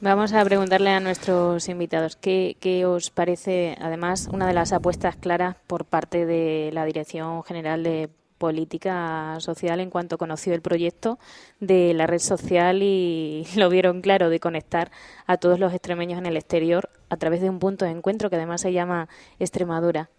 [0.00, 5.16] Vamos a preguntarle a nuestros invitados qué, qué, os parece, además, una de las apuestas
[5.16, 11.18] claras por parte de la Dirección General de Política Social en cuanto conoció el proyecto
[11.60, 14.90] de la red social y lo vieron claro de conectar
[15.26, 18.36] a todos los extremeños en el exterior a través de un punto de encuentro que
[18.36, 20.10] además se llama Extremadura.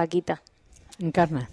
[0.00, 0.40] Paquita.
[0.98, 1.50] Encarna.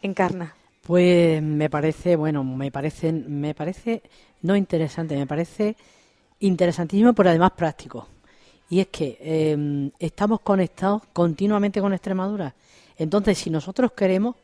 [0.00, 0.54] Encarna.
[0.86, 4.00] Pues me parece, bueno, me parece, me parece
[4.40, 5.76] no interesante, me parece
[6.40, 8.08] interesantísimo, pero además práctico.
[8.70, 12.54] Y es que em, estamos conectados continuamente con Extremadura.
[12.96, 14.36] Entonces, si nosotros queremos,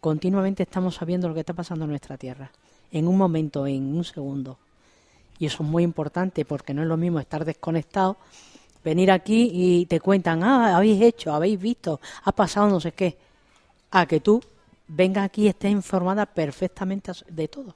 [0.00, 2.50] continuamente estamos sabiendo lo que está pasando en nuestra tierra.
[2.90, 4.56] En un momento, en un segundo.
[5.38, 8.16] Y eso es muy importante porque no es lo mismo estar desconectado,
[8.84, 13.16] venir aquí y te cuentan, ah, habéis hecho, habéis visto, ha pasado no sé qué.
[13.90, 14.40] A que tú
[14.88, 17.74] vengas aquí y estés informada perfectamente de todo.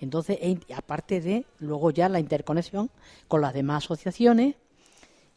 [0.00, 0.38] Entonces,
[0.74, 2.90] aparte de luego ya la interconexión
[3.28, 4.54] con las demás asociaciones,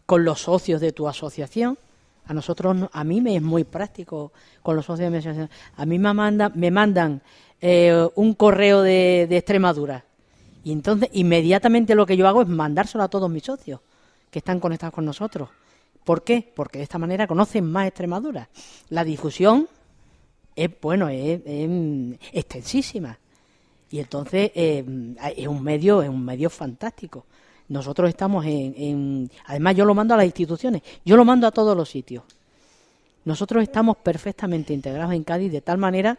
[0.06, 1.78] con los socios de tu asociación.
[2.26, 5.50] A nosotros, a mí me es muy práctico con los socios de mi asociación.
[5.76, 7.22] A mí me, manda, me mandan
[7.60, 10.06] eh, un correo de Extremadura.
[10.64, 13.82] Y entonces, inmediatamente lo que yo hago es mandárselo a todos mis socios
[14.34, 15.48] que están conectados con nosotros.
[16.04, 16.52] ¿Por qué?
[16.56, 18.50] Porque de esta manera conocen más Extremadura.
[18.89, 19.69] La difusión
[20.56, 21.39] es, bueno, es
[22.34, 23.19] extensísima.
[23.91, 24.84] Y entonces eh,
[25.38, 27.26] es un medio, es un medio fantástico.
[27.69, 31.78] Nosotros estamos en, además yo lo mando a las instituciones, yo lo mando a todos
[31.78, 32.24] los sitios.
[33.24, 36.17] Nosotros estamos perfectamente integrados en Cádiz de tal manera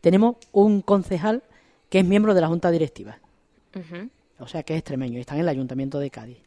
[0.00, 1.42] tenemos un concejal
[1.88, 3.18] que es miembro de la junta directiva.
[4.40, 6.38] O sea que es extremeño y está en el ayuntamiento de Cádiz.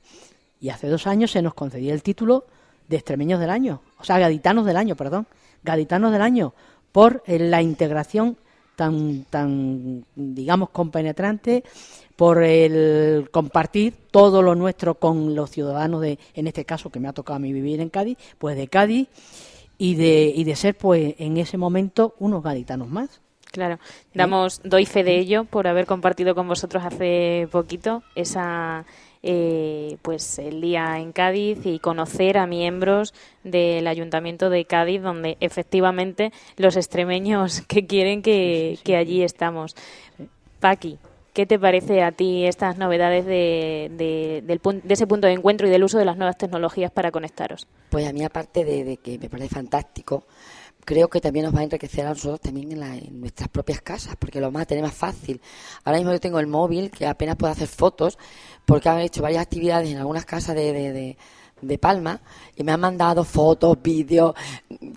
[0.60, 2.46] Y hace dos años se nos concedía el título
[2.88, 5.28] de extremeños del año, o sea, gaditanos del año, perdón,
[5.64, 6.54] gaditanos del año,
[6.92, 8.38] por eh, la integración
[8.76, 11.64] tan, tan digamos, compenetrante
[12.16, 17.08] por el compartir todo lo nuestro con los ciudadanos de, en este caso que me
[17.08, 19.08] ha tocado a mí vivir en Cádiz, pues de Cádiz
[19.78, 23.22] y de, y de ser pues en ese momento unos gaditanos más.
[23.52, 23.80] Claro,
[24.14, 28.86] damos, doy fe de ello por haber compartido con vosotros hace poquito esa
[29.30, 33.14] eh, pues el día en Cádiz y conocer a miembros
[33.44, 39.76] del Ayuntamiento de Cádiz, donde efectivamente los extremeños que quieren que, que allí estamos.
[40.62, 40.98] Paqui,
[41.34, 45.68] ¿Qué te parece a ti estas novedades de, de, del, de, ese punto de encuentro
[45.68, 47.68] y del uso de las nuevas tecnologías para conectaros?
[47.92, 50.24] Pues a mí, aparte de, de que me parece fantástico,
[50.88, 53.82] creo que también nos va a enriquecer a nosotros también en, la, en, nuestras propias
[53.82, 55.42] casas, porque lo vamos a tener más fácil.
[55.84, 58.18] Ahora mismo yo tengo el móvil que apenas puedo hacer fotos,
[58.66, 61.18] porque han hecho varias actividades en algunas casas de, de,
[61.62, 62.22] de Palma
[62.56, 64.34] y me han mandado fotos, vídeos.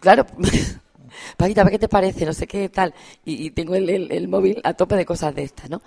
[0.00, 0.26] Claro.
[1.36, 2.24] Paquita, ¿qué te parece?
[2.24, 2.94] No sé qué tal.
[3.24, 5.82] Y, y tengo el, el, el móvil a tope de cosas de estas, ¿no?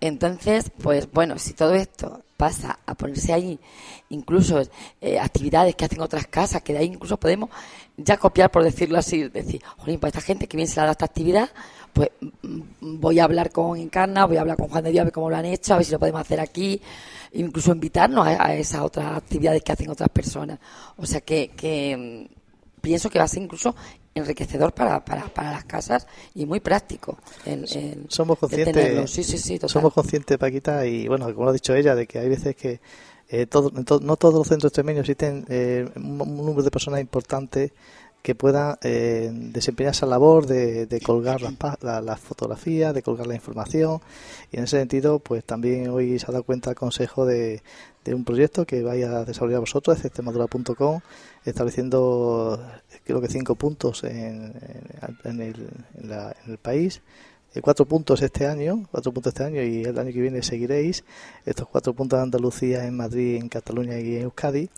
[0.00, 3.58] Entonces, pues bueno, si todo esto pasa a ponerse ahí,
[4.10, 4.62] incluso
[5.00, 7.50] eh, actividades que hacen otras casas, que de ahí incluso podemos
[7.96, 10.92] ya copiar, por decirlo así, decir, jolín, pues esta gente que bien se le dado
[10.92, 11.50] esta actividad,
[11.92, 12.60] pues mm,
[13.00, 15.30] voy a hablar con Encarna, voy a hablar con Juan de Dios a ver cómo
[15.30, 16.80] lo han hecho, a ver si lo podemos hacer aquí,
[17.32, 20.58] incluso invitarnos a, a esas otras actividades que hacen otras personas.
[20.96, 23.74] O sea que, que mm, pienso que va a ser incluso
[24.16, 27.18] enriquecedor para, para, para las casas y muy práctico.
[27.44, 31.54] El, el, somos conscientes, sí, sí, sí, somos conscientes, Paquita, y bueno, como lo ha
[31.54, 32.80] dicho ella, de que hay veces que
[33.28, 37.00] eh, todo, to, no todos los centros extremeños existen eh, un, un, número de personas
[37.00, 37.72] importantes
[38.26, 43.28] que puedan eh, desempeñar esa labor de, de colgar las, la, las fotografías, de colgar
[43.28, 44.00] la información.
[44.50, 47.62] Y en ese sentido, pues también hoy se ha dado cuenta el Consejo de,
[48.04, 51.00] de un proyecto que vaya a desarrollar vosotros, extremadura.com,
[51.46, 52.60] estableciendo
[53.04, 54.52] creo que cinco puntos en,
[55.24, 55.68] en, el,
[56.00, 57.02] en, la, en el país.
[57.62, 61.04] Cuatro puntos este año, cuatro puntos este año y el año que viene seguiréis.
[61.46, 64.68] Estos cuatro puntos de Andalucía, en Madrid, en Cataluña y en Euskadi,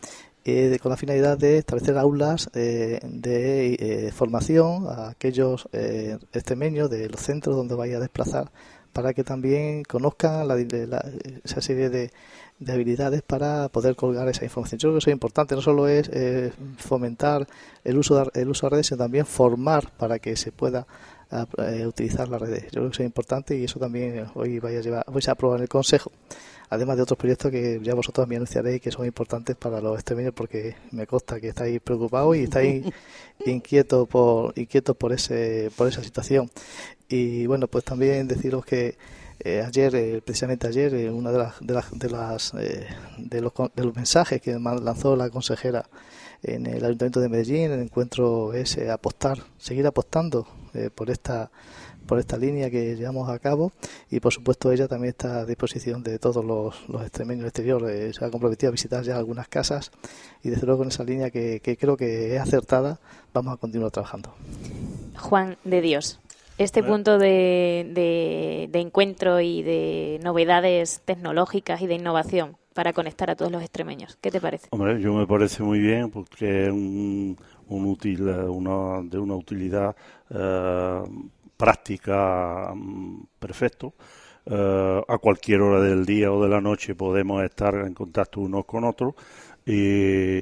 [0.44, 6.88] eh, con la finalidad de establecer aulas eh, de eh, formación a aquellos eh, extremeños
[6.88, 8.52] de los centros donde vaya a desplazar
[8.98, 11.04] para que también conozcan la, la,
[11.44, 12.10] esa serie de,
[12.58, 14.80] de, habilidades para poder colgar esa información.
[14.80, 17.46] Yo creo que eso es importante, no solo es eh, fomentar
[17.84, 20.84] el uso, de, el uso de redes, sino también formar para que se pueda
[21.30, 22.64] a, a utilizar las redes.
[22.64, 25.30] Yo creo que eso es importante y eso también hoy vaya a llevar, voy a
[25.30, 26.10] aprobar en el Consejo,
[26.68, 30.34] además de otros proyectos que ya vosotros me anunciaréis que son importantes para los extremeños
[30.34, 32.84] porque me consta que estáis preocupados y estáis
[33.46, 36.50] inquietos por inquietos por ese por esa situación.
[37.08, 38.96] Y bueno, pues también deciros que
[39.40, 42.86] eh, ayer, eh, precisamente ayer, eh, una de las de las de, las, eh,
[43.18, 45.88] de, los, de los mensajes que lanzó la consejera
[46.42, 51.50] en el Ayuntamiento de Medellín, el encuentro es eh, apostar, seguir apostando eh, por esta
[52.06, 53.70] por esta línea que llevamos a cabo
[54.10, 57.90] y por supuesto ella también está a disposición de todos los, los extremeños exteriores.
[57.90, 59.90] Eh, se ha comprometido a visitar ya algunas casas
[60.42, 62.98] y desde luego en esa línea que, que creo que es acertada
[63.34, 64.34] vamos a continuar trabajando.
[65.18, 66.18] Juan de Dios
[66.58, 73.30] este punto de, de, de, encuentro y de novedades tecnológicas y de innovación para conectar
[73.30, 74.18] a todos los extremeños.
[74.20, 74.68] ¿Qué te parece?
[74.70, 77.36] Hombre, yo me parece muy bien porque es un,
[77.68, 79.96] un útil, una, de una utilidad
[80.30, 81.02] eh,
[81.56, 83.94] práctica um, perfecto.
[84.46, 88.64] Uh, a cualquier hora del día o de la noche podemos estar en contacto unos
[88.64, 89.12] con otros
[89.66, 90.38] y,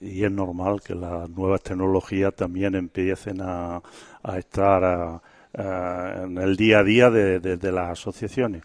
[0.00, 3.82] y es normal que las nuevas tecnologías también empiecen a,
[4.22, 5.22] a estar a,
[5.54, 8.62] a, en el día a día de, de, de las asociaciones.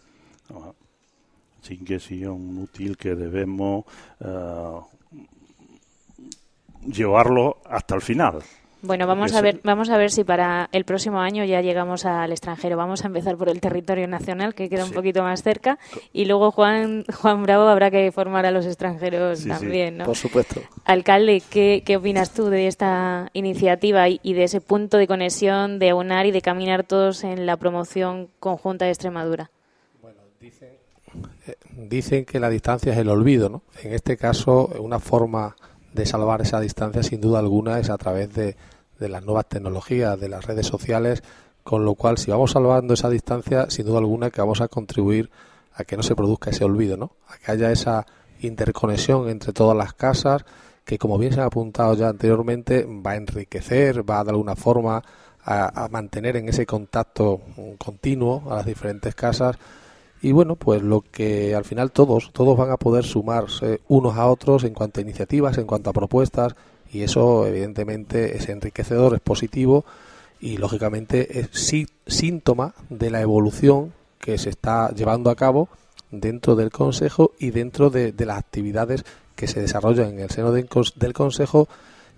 [1.60, 3.84] Así que sí es un útil que debemos
[4.20, 4.80] uh,
[6.86, 8.42] llevarlo hasta el final.
[8.82, 12.30] Bueno, vamos a ver, vamos a ver si para el próximo año ya llegamos al
[12.30, 12.76] extranjero.
[12.76, 15.78] Vamos a empezar por el territorio nacional, que queda un poquito más cerca,
[16.12, 19.98] y luego Juan Juan Bravo habrá que formar a los extranjeros sí, también, sí.
[19.98, 20.04] ¿no?
[20.04, 20.60] Por supuesto.
[20.84, 25.78] Alcalde, ¿qué, ¿qué, opinas tú de esta iniciativa y, y, de ese punto de conexión,
[25.78, 29.50] de aunar y de caminar todos en la promoción conjunta de Extremadura?
[30.02, 30.70] Bueno, dicen,
[31.46, 33.62] eh, dicen que la distancia es el olvido, ¿no?
[33.82, 35.56] En este caso, una forma
[35.96, 38.56] de salvar esa distancia, sin duda alguna, es a través de
[38.98, 41.22] de las nuevas tecnologías, de las redes sociales,
[41.62, 45.30] con lo cual si vamos salvando esa distancia, sin duda alguna que vamos a contribuir
[45.74, 47.12] a que no se produzca ese olvido, ¿no?
[47.28, 48.06] A que haya esa
[48.40, 50.44] interconexión entre todas las casas,
[50.84, 55.02] que como bien se ha apuntado ya anteriormente, va a enriquecer, va de alguna forma
[55.42, 57.40] a, a mantener en ese contacto
[57.78, 59.56] continuo a las diferentes casas
[60.22, 64.26] y bueno, pues lo que al final todos, todos van a poder sumarse unos a
[64.26, 66.54] otros en cuanto a iniciativas, en cuanto a propuestas,
[66.92, 69.84] y eso evidentemente es enriquecedor, es positivo
[70.40, 75.68] y lógicamente es sí, síntoma de la evolución que se está llevando a cabo
[76.10, 79.04] dentro del Consejo y dentro de, las actividades
[79.34, 81.68] que se desarrollan en el seno de, del Consejo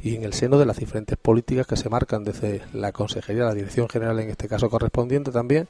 [0.01, 3.55] y en el seno de las diferentes políticas que se marcan desde la Consejería, la
[3.55, 5.69] Dirección General en este caso correspondiente también,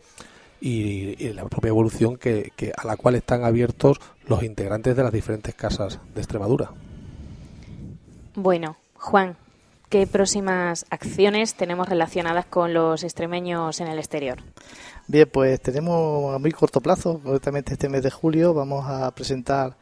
[0.60, 5.02] y, y la propia evolución que, que a la cual están abiertos los integrantes de
[5.02, 6.70] las diferentes casas de Extremadura.
[8.34, 9.36] Bueno, Juan,
[9.88, 14.38] ¿qué próximas acciones tenemos relacionadas con los extremeños en el exterior?
[15.06, 19.76] Bien, pues tenemos a muy corto plazo, concretamente este mes de julio, vamos a presentar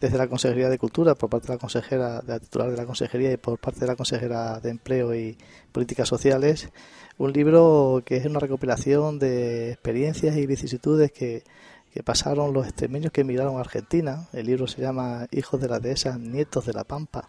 [0.00, 2.86] desde la Consejería de Cultura, por parte de la consejera, de la titular de la
[2.86, 5.36] Consejería y por parte de la consejera de Empleo y
[5.72, 6.70] Políticas Sociales,
[7.18, 11.44] un libro que es una recopilación de experiencias y vicisitudes que,
[11.92, 14.28] que pasaron los extremeños que emigraron a Argentina.
[14.32, 17.28] El libro se llama Hijos de la Dehesa, Nietos de la Pampa.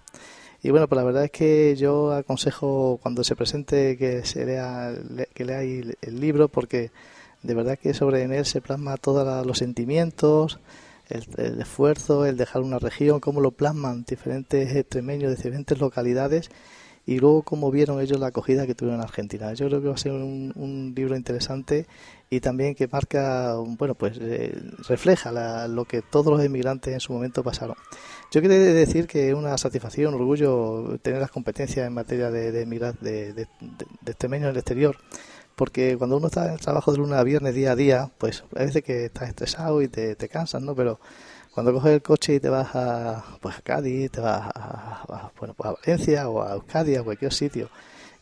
[0.64, 4.94] Y bueno, pues la verdad es que yo aconsejo cuando se presente que se lea,
[5.34, 6.92] que leáis el libro porque
[7.42, 10.60] de verdad que sobre él se plasma todos los sentimientos,
[11.12, 16.50] el, esfuerzo, el dejar una región, cómo lo plasman diferentes extremeños de diferentes localidades
[17.06, 19.54] y luego cómo vieron ellos la acogida que tuvieron en Argentina.
[19.54, 21.88] Yo creo que va a ser un, un libro interesante
[22.30, 24.56] y también que marca, bueno, pues eh,
[24.88, 27.76] refleja la, lo que todos los emigrantes en su momento pasaron.
[28.32, 32.52] Yo quiero decir que es una satisfacción, un orgullo tener las competencias en materia de,
[32.52, 33.48] de, de, de
[34.06, 34.96] extremeños en el exterior
[35.56, 38.44] porque cuando uno está en el trabajo de lunes a viernes día a día, pues
[38.56, 40.76] a veces que estás estresado y te, te cansas, ¿no?
[40.76, 41.00] Pero
[41.54, 45.32] cuando coges el coche y te vas a, pues a Cádiz, te vas a, a,
[45.38, 47.70] bueno, pues a Valencia o a Euskadi, a cualquier sitio,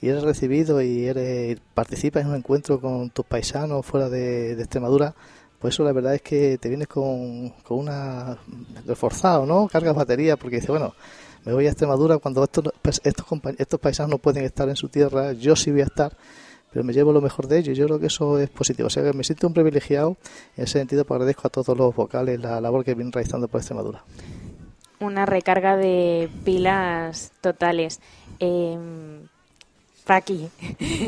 [0.02, 4.62] y eres recibido y eres participas en un encuentro con tus paisanos fuera de, de
[4.64, 5.14] Extremadura,
[5.60, 8.38] pues eso la verdad es que te vienes con, con una
[8.88, 9.68] reforzado, ¿no?
[9.68, 10.96] Cargas batería porque dices, bueno,
[11.46, 12.66] me voy a Extremadura cuando estos,
[13.04, 13.26] estos,
[13.58, 16.18] estos paisanos no pueden estar en su tierra, yo sí voy a estar
[16.72, 18.88] pero me llevo lo mejor de ello y yo creo que eso es positivo.
[18.88, 20.18] O sea que me siento un privilegiado
[20.56, 23.60] en ese sentido, pues agradezco a todos los vocales la labor que vienen realizando por
[23.60, 24.04] Extremadura.
[25.00, 28.02] Una recarga de pilas totales.
[28.40, 28.78] Eh,
[30.10, 30.50] Paqui,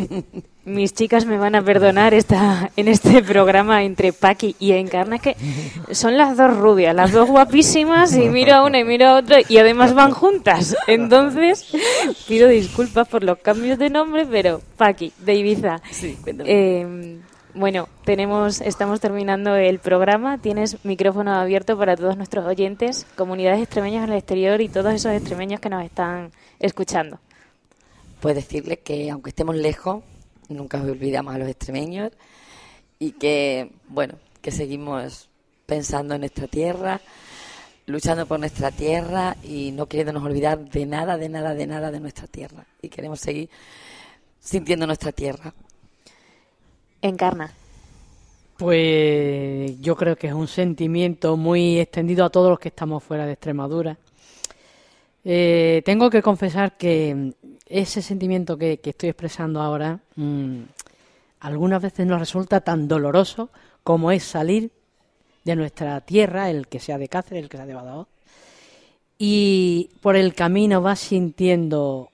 [0.66, 5.36] mis chicas me van a perdonar esta, en este programa entre Paqui y Encarna, que
[5.90, 9.40] son las dos rubias, las dos guapísimas, y miro a una y miro a otra,
[9.50, 10.76] y además van juntas.
[10.86, 11.66] Entonces,
[12.28, 15.82] pido disculpas por los cambios de nombre, pero Paqui, de Ibiza.
[15.90, 17.18] Sí, eh,
[17.56, 20.38] bueno, tenemos, estamos terminando el programa.
[20.38, 25.12] Tienes micrófono abierto para todos nuestros oyentes, comunidades extremeñas en el exterior y todos esos
[25.14, 26.30] extremeños que nos están
[26.60, 27.20] escuchando
[28.22, 30.04] pues decirles que aunque estemos lejos,
[30.48, 32.12] nunca olvidamos a los extremeños
[33.00, 35.30] y que, bueno, que seguimos
[35.66, 37.02] pensando en nuestra tierra,
[37.88, 42.00] luchando por nuestra tierra y no queriéndonos olvidar de nada, de nada, de nada de
[42.00, 42.66] nuestra tierra.
[42.82, 43.50] Y queremos seguir
[44.40, 45.54] sintiendo nuestra tierra.
[47.02, 47.52] Encarna.
[48.58, 53.26] Pues yo creo que es un sentimiento muy extendido a todos los que estamos fuera
[53.26, 53.98] de Extremadura.
[55.24, 57.34] Eh, tengo que confesar que
[57.68, 60.62] ese sentimiento que, estoy expresando ahora mmm,
[61.40, 63.50] algunas veces nos resulta tan doloroso
[63.84, 64.72] como es salir
[65.44, 68.08] de nuestra tierra, el que sea de Cáceres, el que sea de Badajoz,
[69.18, 72.10] y por el camino vas sintiendo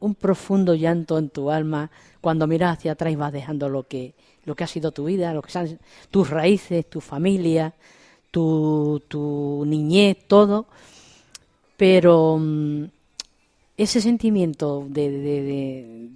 [0.00, 1.90] un profundo llanto en tu alma
[2.20, 5.34] cuando miras hacia atrás y vas dejando lo que lo que ha sido tu vida,
[5.34, 5.78] lo que son
[6.10, 7.74] tus raíces, tu familia,
[8.30, 10.66] tu, tu niñez, todo
[11.78, 12.88] pero um,
[13.76, 15.42] ese sentimiento de, de,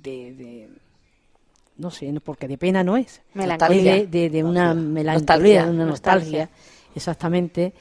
[0.02, 0.68] de, de,
[1.78, 4.04] no sé, porque de pena no es, melancolía.
[4.04, 5.70] de, de, una melancolía, nostalgia.
[5.70, 6.48] una nostalgia, nostalgia,
[6.96, 7.72] exactamente.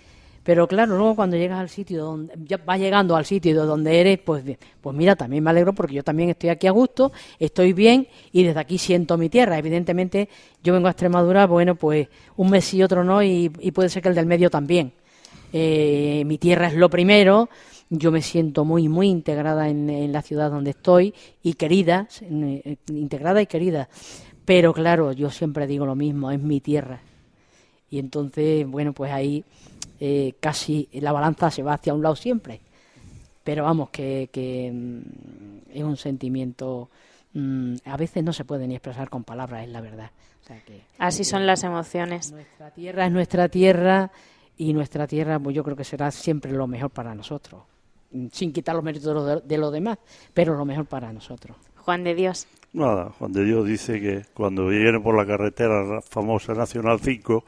[0.44, 4.20] Pero claro, luego cuando llegas al sitio donde ya vas llegando al sitio donde eres,
[4.20, 4.44] pues
[4.80, 8.44] pues mira, también me alegro porque yo también estoy aquí a gusto, estoy bien y
[8.44, 9.58] desde aquí siento mi tierra.
[9.58, 10.30] Evidentemente,
[10.64, 12.08] yo vengo a Extremadura, bueno, pues
[12.38, 14.94] un mes sí, otro no y, y puede ser que el del medio también.
[15.54, 17.50] Eh, mi tierra es lo primero,
[17.90, 22.78] yo me siento muy, muy integrada en, en la ciudad donde estoy y querida, en,
[22.88, 23.90] integrada y querida.
[24.46, 27.02] Pero claro, yo siempre digo lo mismo, es mi tierra.
[27.90, 29.44] Y entonces, bueno, pues ahí
[30.00, 32.62] eh, casi la balanza se va hacia un lado siempre.
[33.44, 36.90] Pero vamos, que, que mm, es un sentimiento,
[37.34, 40.12] mmm, a veces no se puede ni expresar con palabras, es la verdad.
[40.44, 42.32] O sea que, Así son las emociones.
[42.32, 44.12] Nuestra tierra es nuestra tierra
[44.58, 47.64] y nuestra tierra, pues yo creo que será siempre lo mejor para nosotros
[48.32, 49.98] sin quitar los méritos de los de, de lo demás,
[50.34, 51.56] pero lo mejor para nosotros.
[51.78, 52.48] Juan de Dios.
[52.74, 57.44] Nada, Juan de Dios dice que cuando viene por la carretera famosa Nacional 5,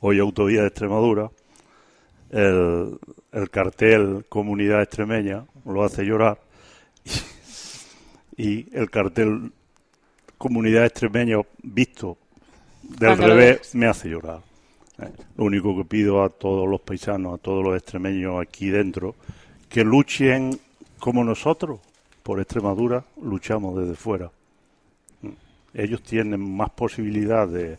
[0.00, 1.30] hoy autovía de Extremadura,
[2.30, 2.98] el,
[3.32, 6.38] el cartel Comunidad Extremeña lo hace llorar
[8.36, 9.52] y, y el cartel
[10.36, 12.18] Comunidad Extremeña visto
[12.82, 14.40] del revés me hace llorar.
[14.98, 19.14] Eh, Lo único que pido a todos los paisanos, a todos los extremeños aquí dentro,
[19.68, 20.58] que luchen
[20.98, 21.80] como nosotros
[22.22, 24.30] por Extremadura, luchamos desde fuera.
[25.74, 27.78] Ellos tienen más posibilidad de,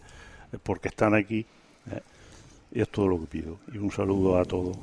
[0.63, 1.45] porque están aquí.
[1.91, 2.01] ¿eh?
[2.71, 3.57] Y es todo lo que pido.
[3.73, 4.77] Y un saludo a todos.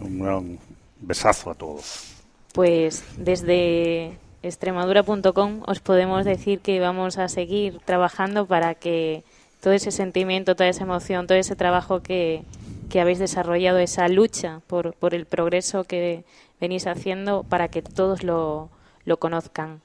[0.00, 0.58] Un gran
[1.00, 2.14] besazo a todos.
[2.52, 4.12] Pues desde
[4.42, 9.24] extremadura.com os podemos decir que vamos a seguir trabajando para que
[9.60, 12.42] todo ese sentimiento, toda esa emoción, todo ese trabajo que,
[12.88, 16.24] que habéis desarrollado, esa lucha por, por el progreso que
[16.60, 18.70] venís haciendo, para que todos lo,
[19.04, 19.80] lo conozcan.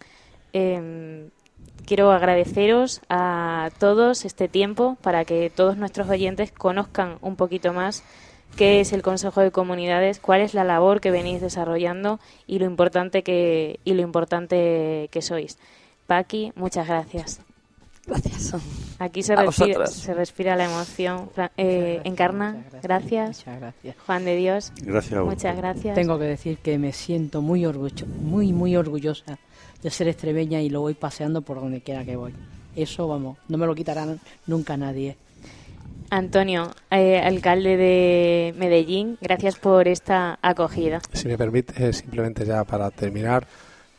[0.53, 1.29] Em,
[1.85, 8.03] quiero agradeceros a todos este tiempo para que todos nuestros oyentes conozcan un poquito más
[8.55, 12.65] qué es el Consejo de Comunidades, cuál es la labor que venís desarrollando y lo
[12.65, 15.57] importante que y lo importante que sois.
[16.07, 17.41] Paqui, muchas gracias.
[18.05, 18.53] Gracias.
[19.03, 19.89] Aquí se, A respira, vosotros.
[19.91, 21.29] se respira la emoción.
[21.57, 23.39] Eh, Encarna, gracias.
[23.39, 23.95] Muchas gracias.
[24.05, 25.93] Juan de Dios, Gracias a muchas gracias.
[25.93, 29.37] Tengo que decir que me siento muy orgullo, muy muy orgullosa
[29.81, 32.33] de ser extremeña y lo voy paseando por donde quiera que voy.
[32.77, 35.17] Eso, vamos, no me lo quitarán nunca nadie.
[36.09, 41.01] Antonio, eh, alcalde de Medellín, gracias por esta acogida.
[41.11, 43.45] Si me permite, eh, simplemente ya para terminar,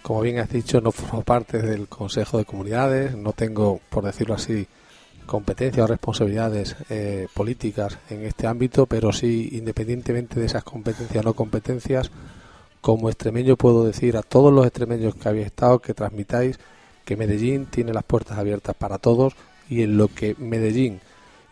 [0.01, 4.35] como bien has dicho, no formo parte del Consejo de Comunidades, no tengo, por decirlo
[4.35, 4.67] así,
[5.27, 11.29] competencias o responsabilidades eh, políticas en este ámbito, pero sí, independientemente de esas competencias o
[11.29, 12.11] no competencias,
[12.81, 16.59] como extremeño puedo decir a todos los extremeños que habéis estado que transmitáis
[17.05, 19.35] que Medellín tiene las puertas abiertas para todos
[19.69, 21.01] y en lo que Medellín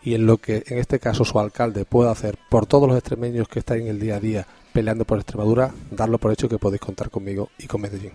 [0.03, 3.47] y en lo que en este caso su alcalde pueda hacer por todos los extremeños
[3.47, 6.81] que están en el día a día peleando por Extremadura, darlo por hecho que podéis
[6.81, 8.11] contar conmigo y con Medellín.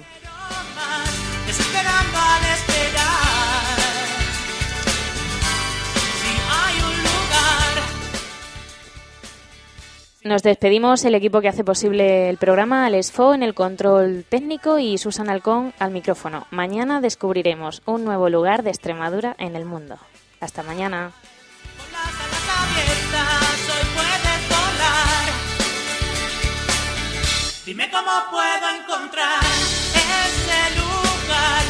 [10.25, 14.79] Nos despedimos el equipo que hace posible el programa, Alex Fo en el control técnico
[14.79, 16.47] y Susan Alcón al micrófono.
[16.51, 19.99] Mañana descubriremos un nuevo lugar de Extremadura en el mundo.
[20.41, 21.13] Hasta mañana.
[27.67, 29.43] Dime cómo puedo encontrar
[30.75, 31.65] lugar.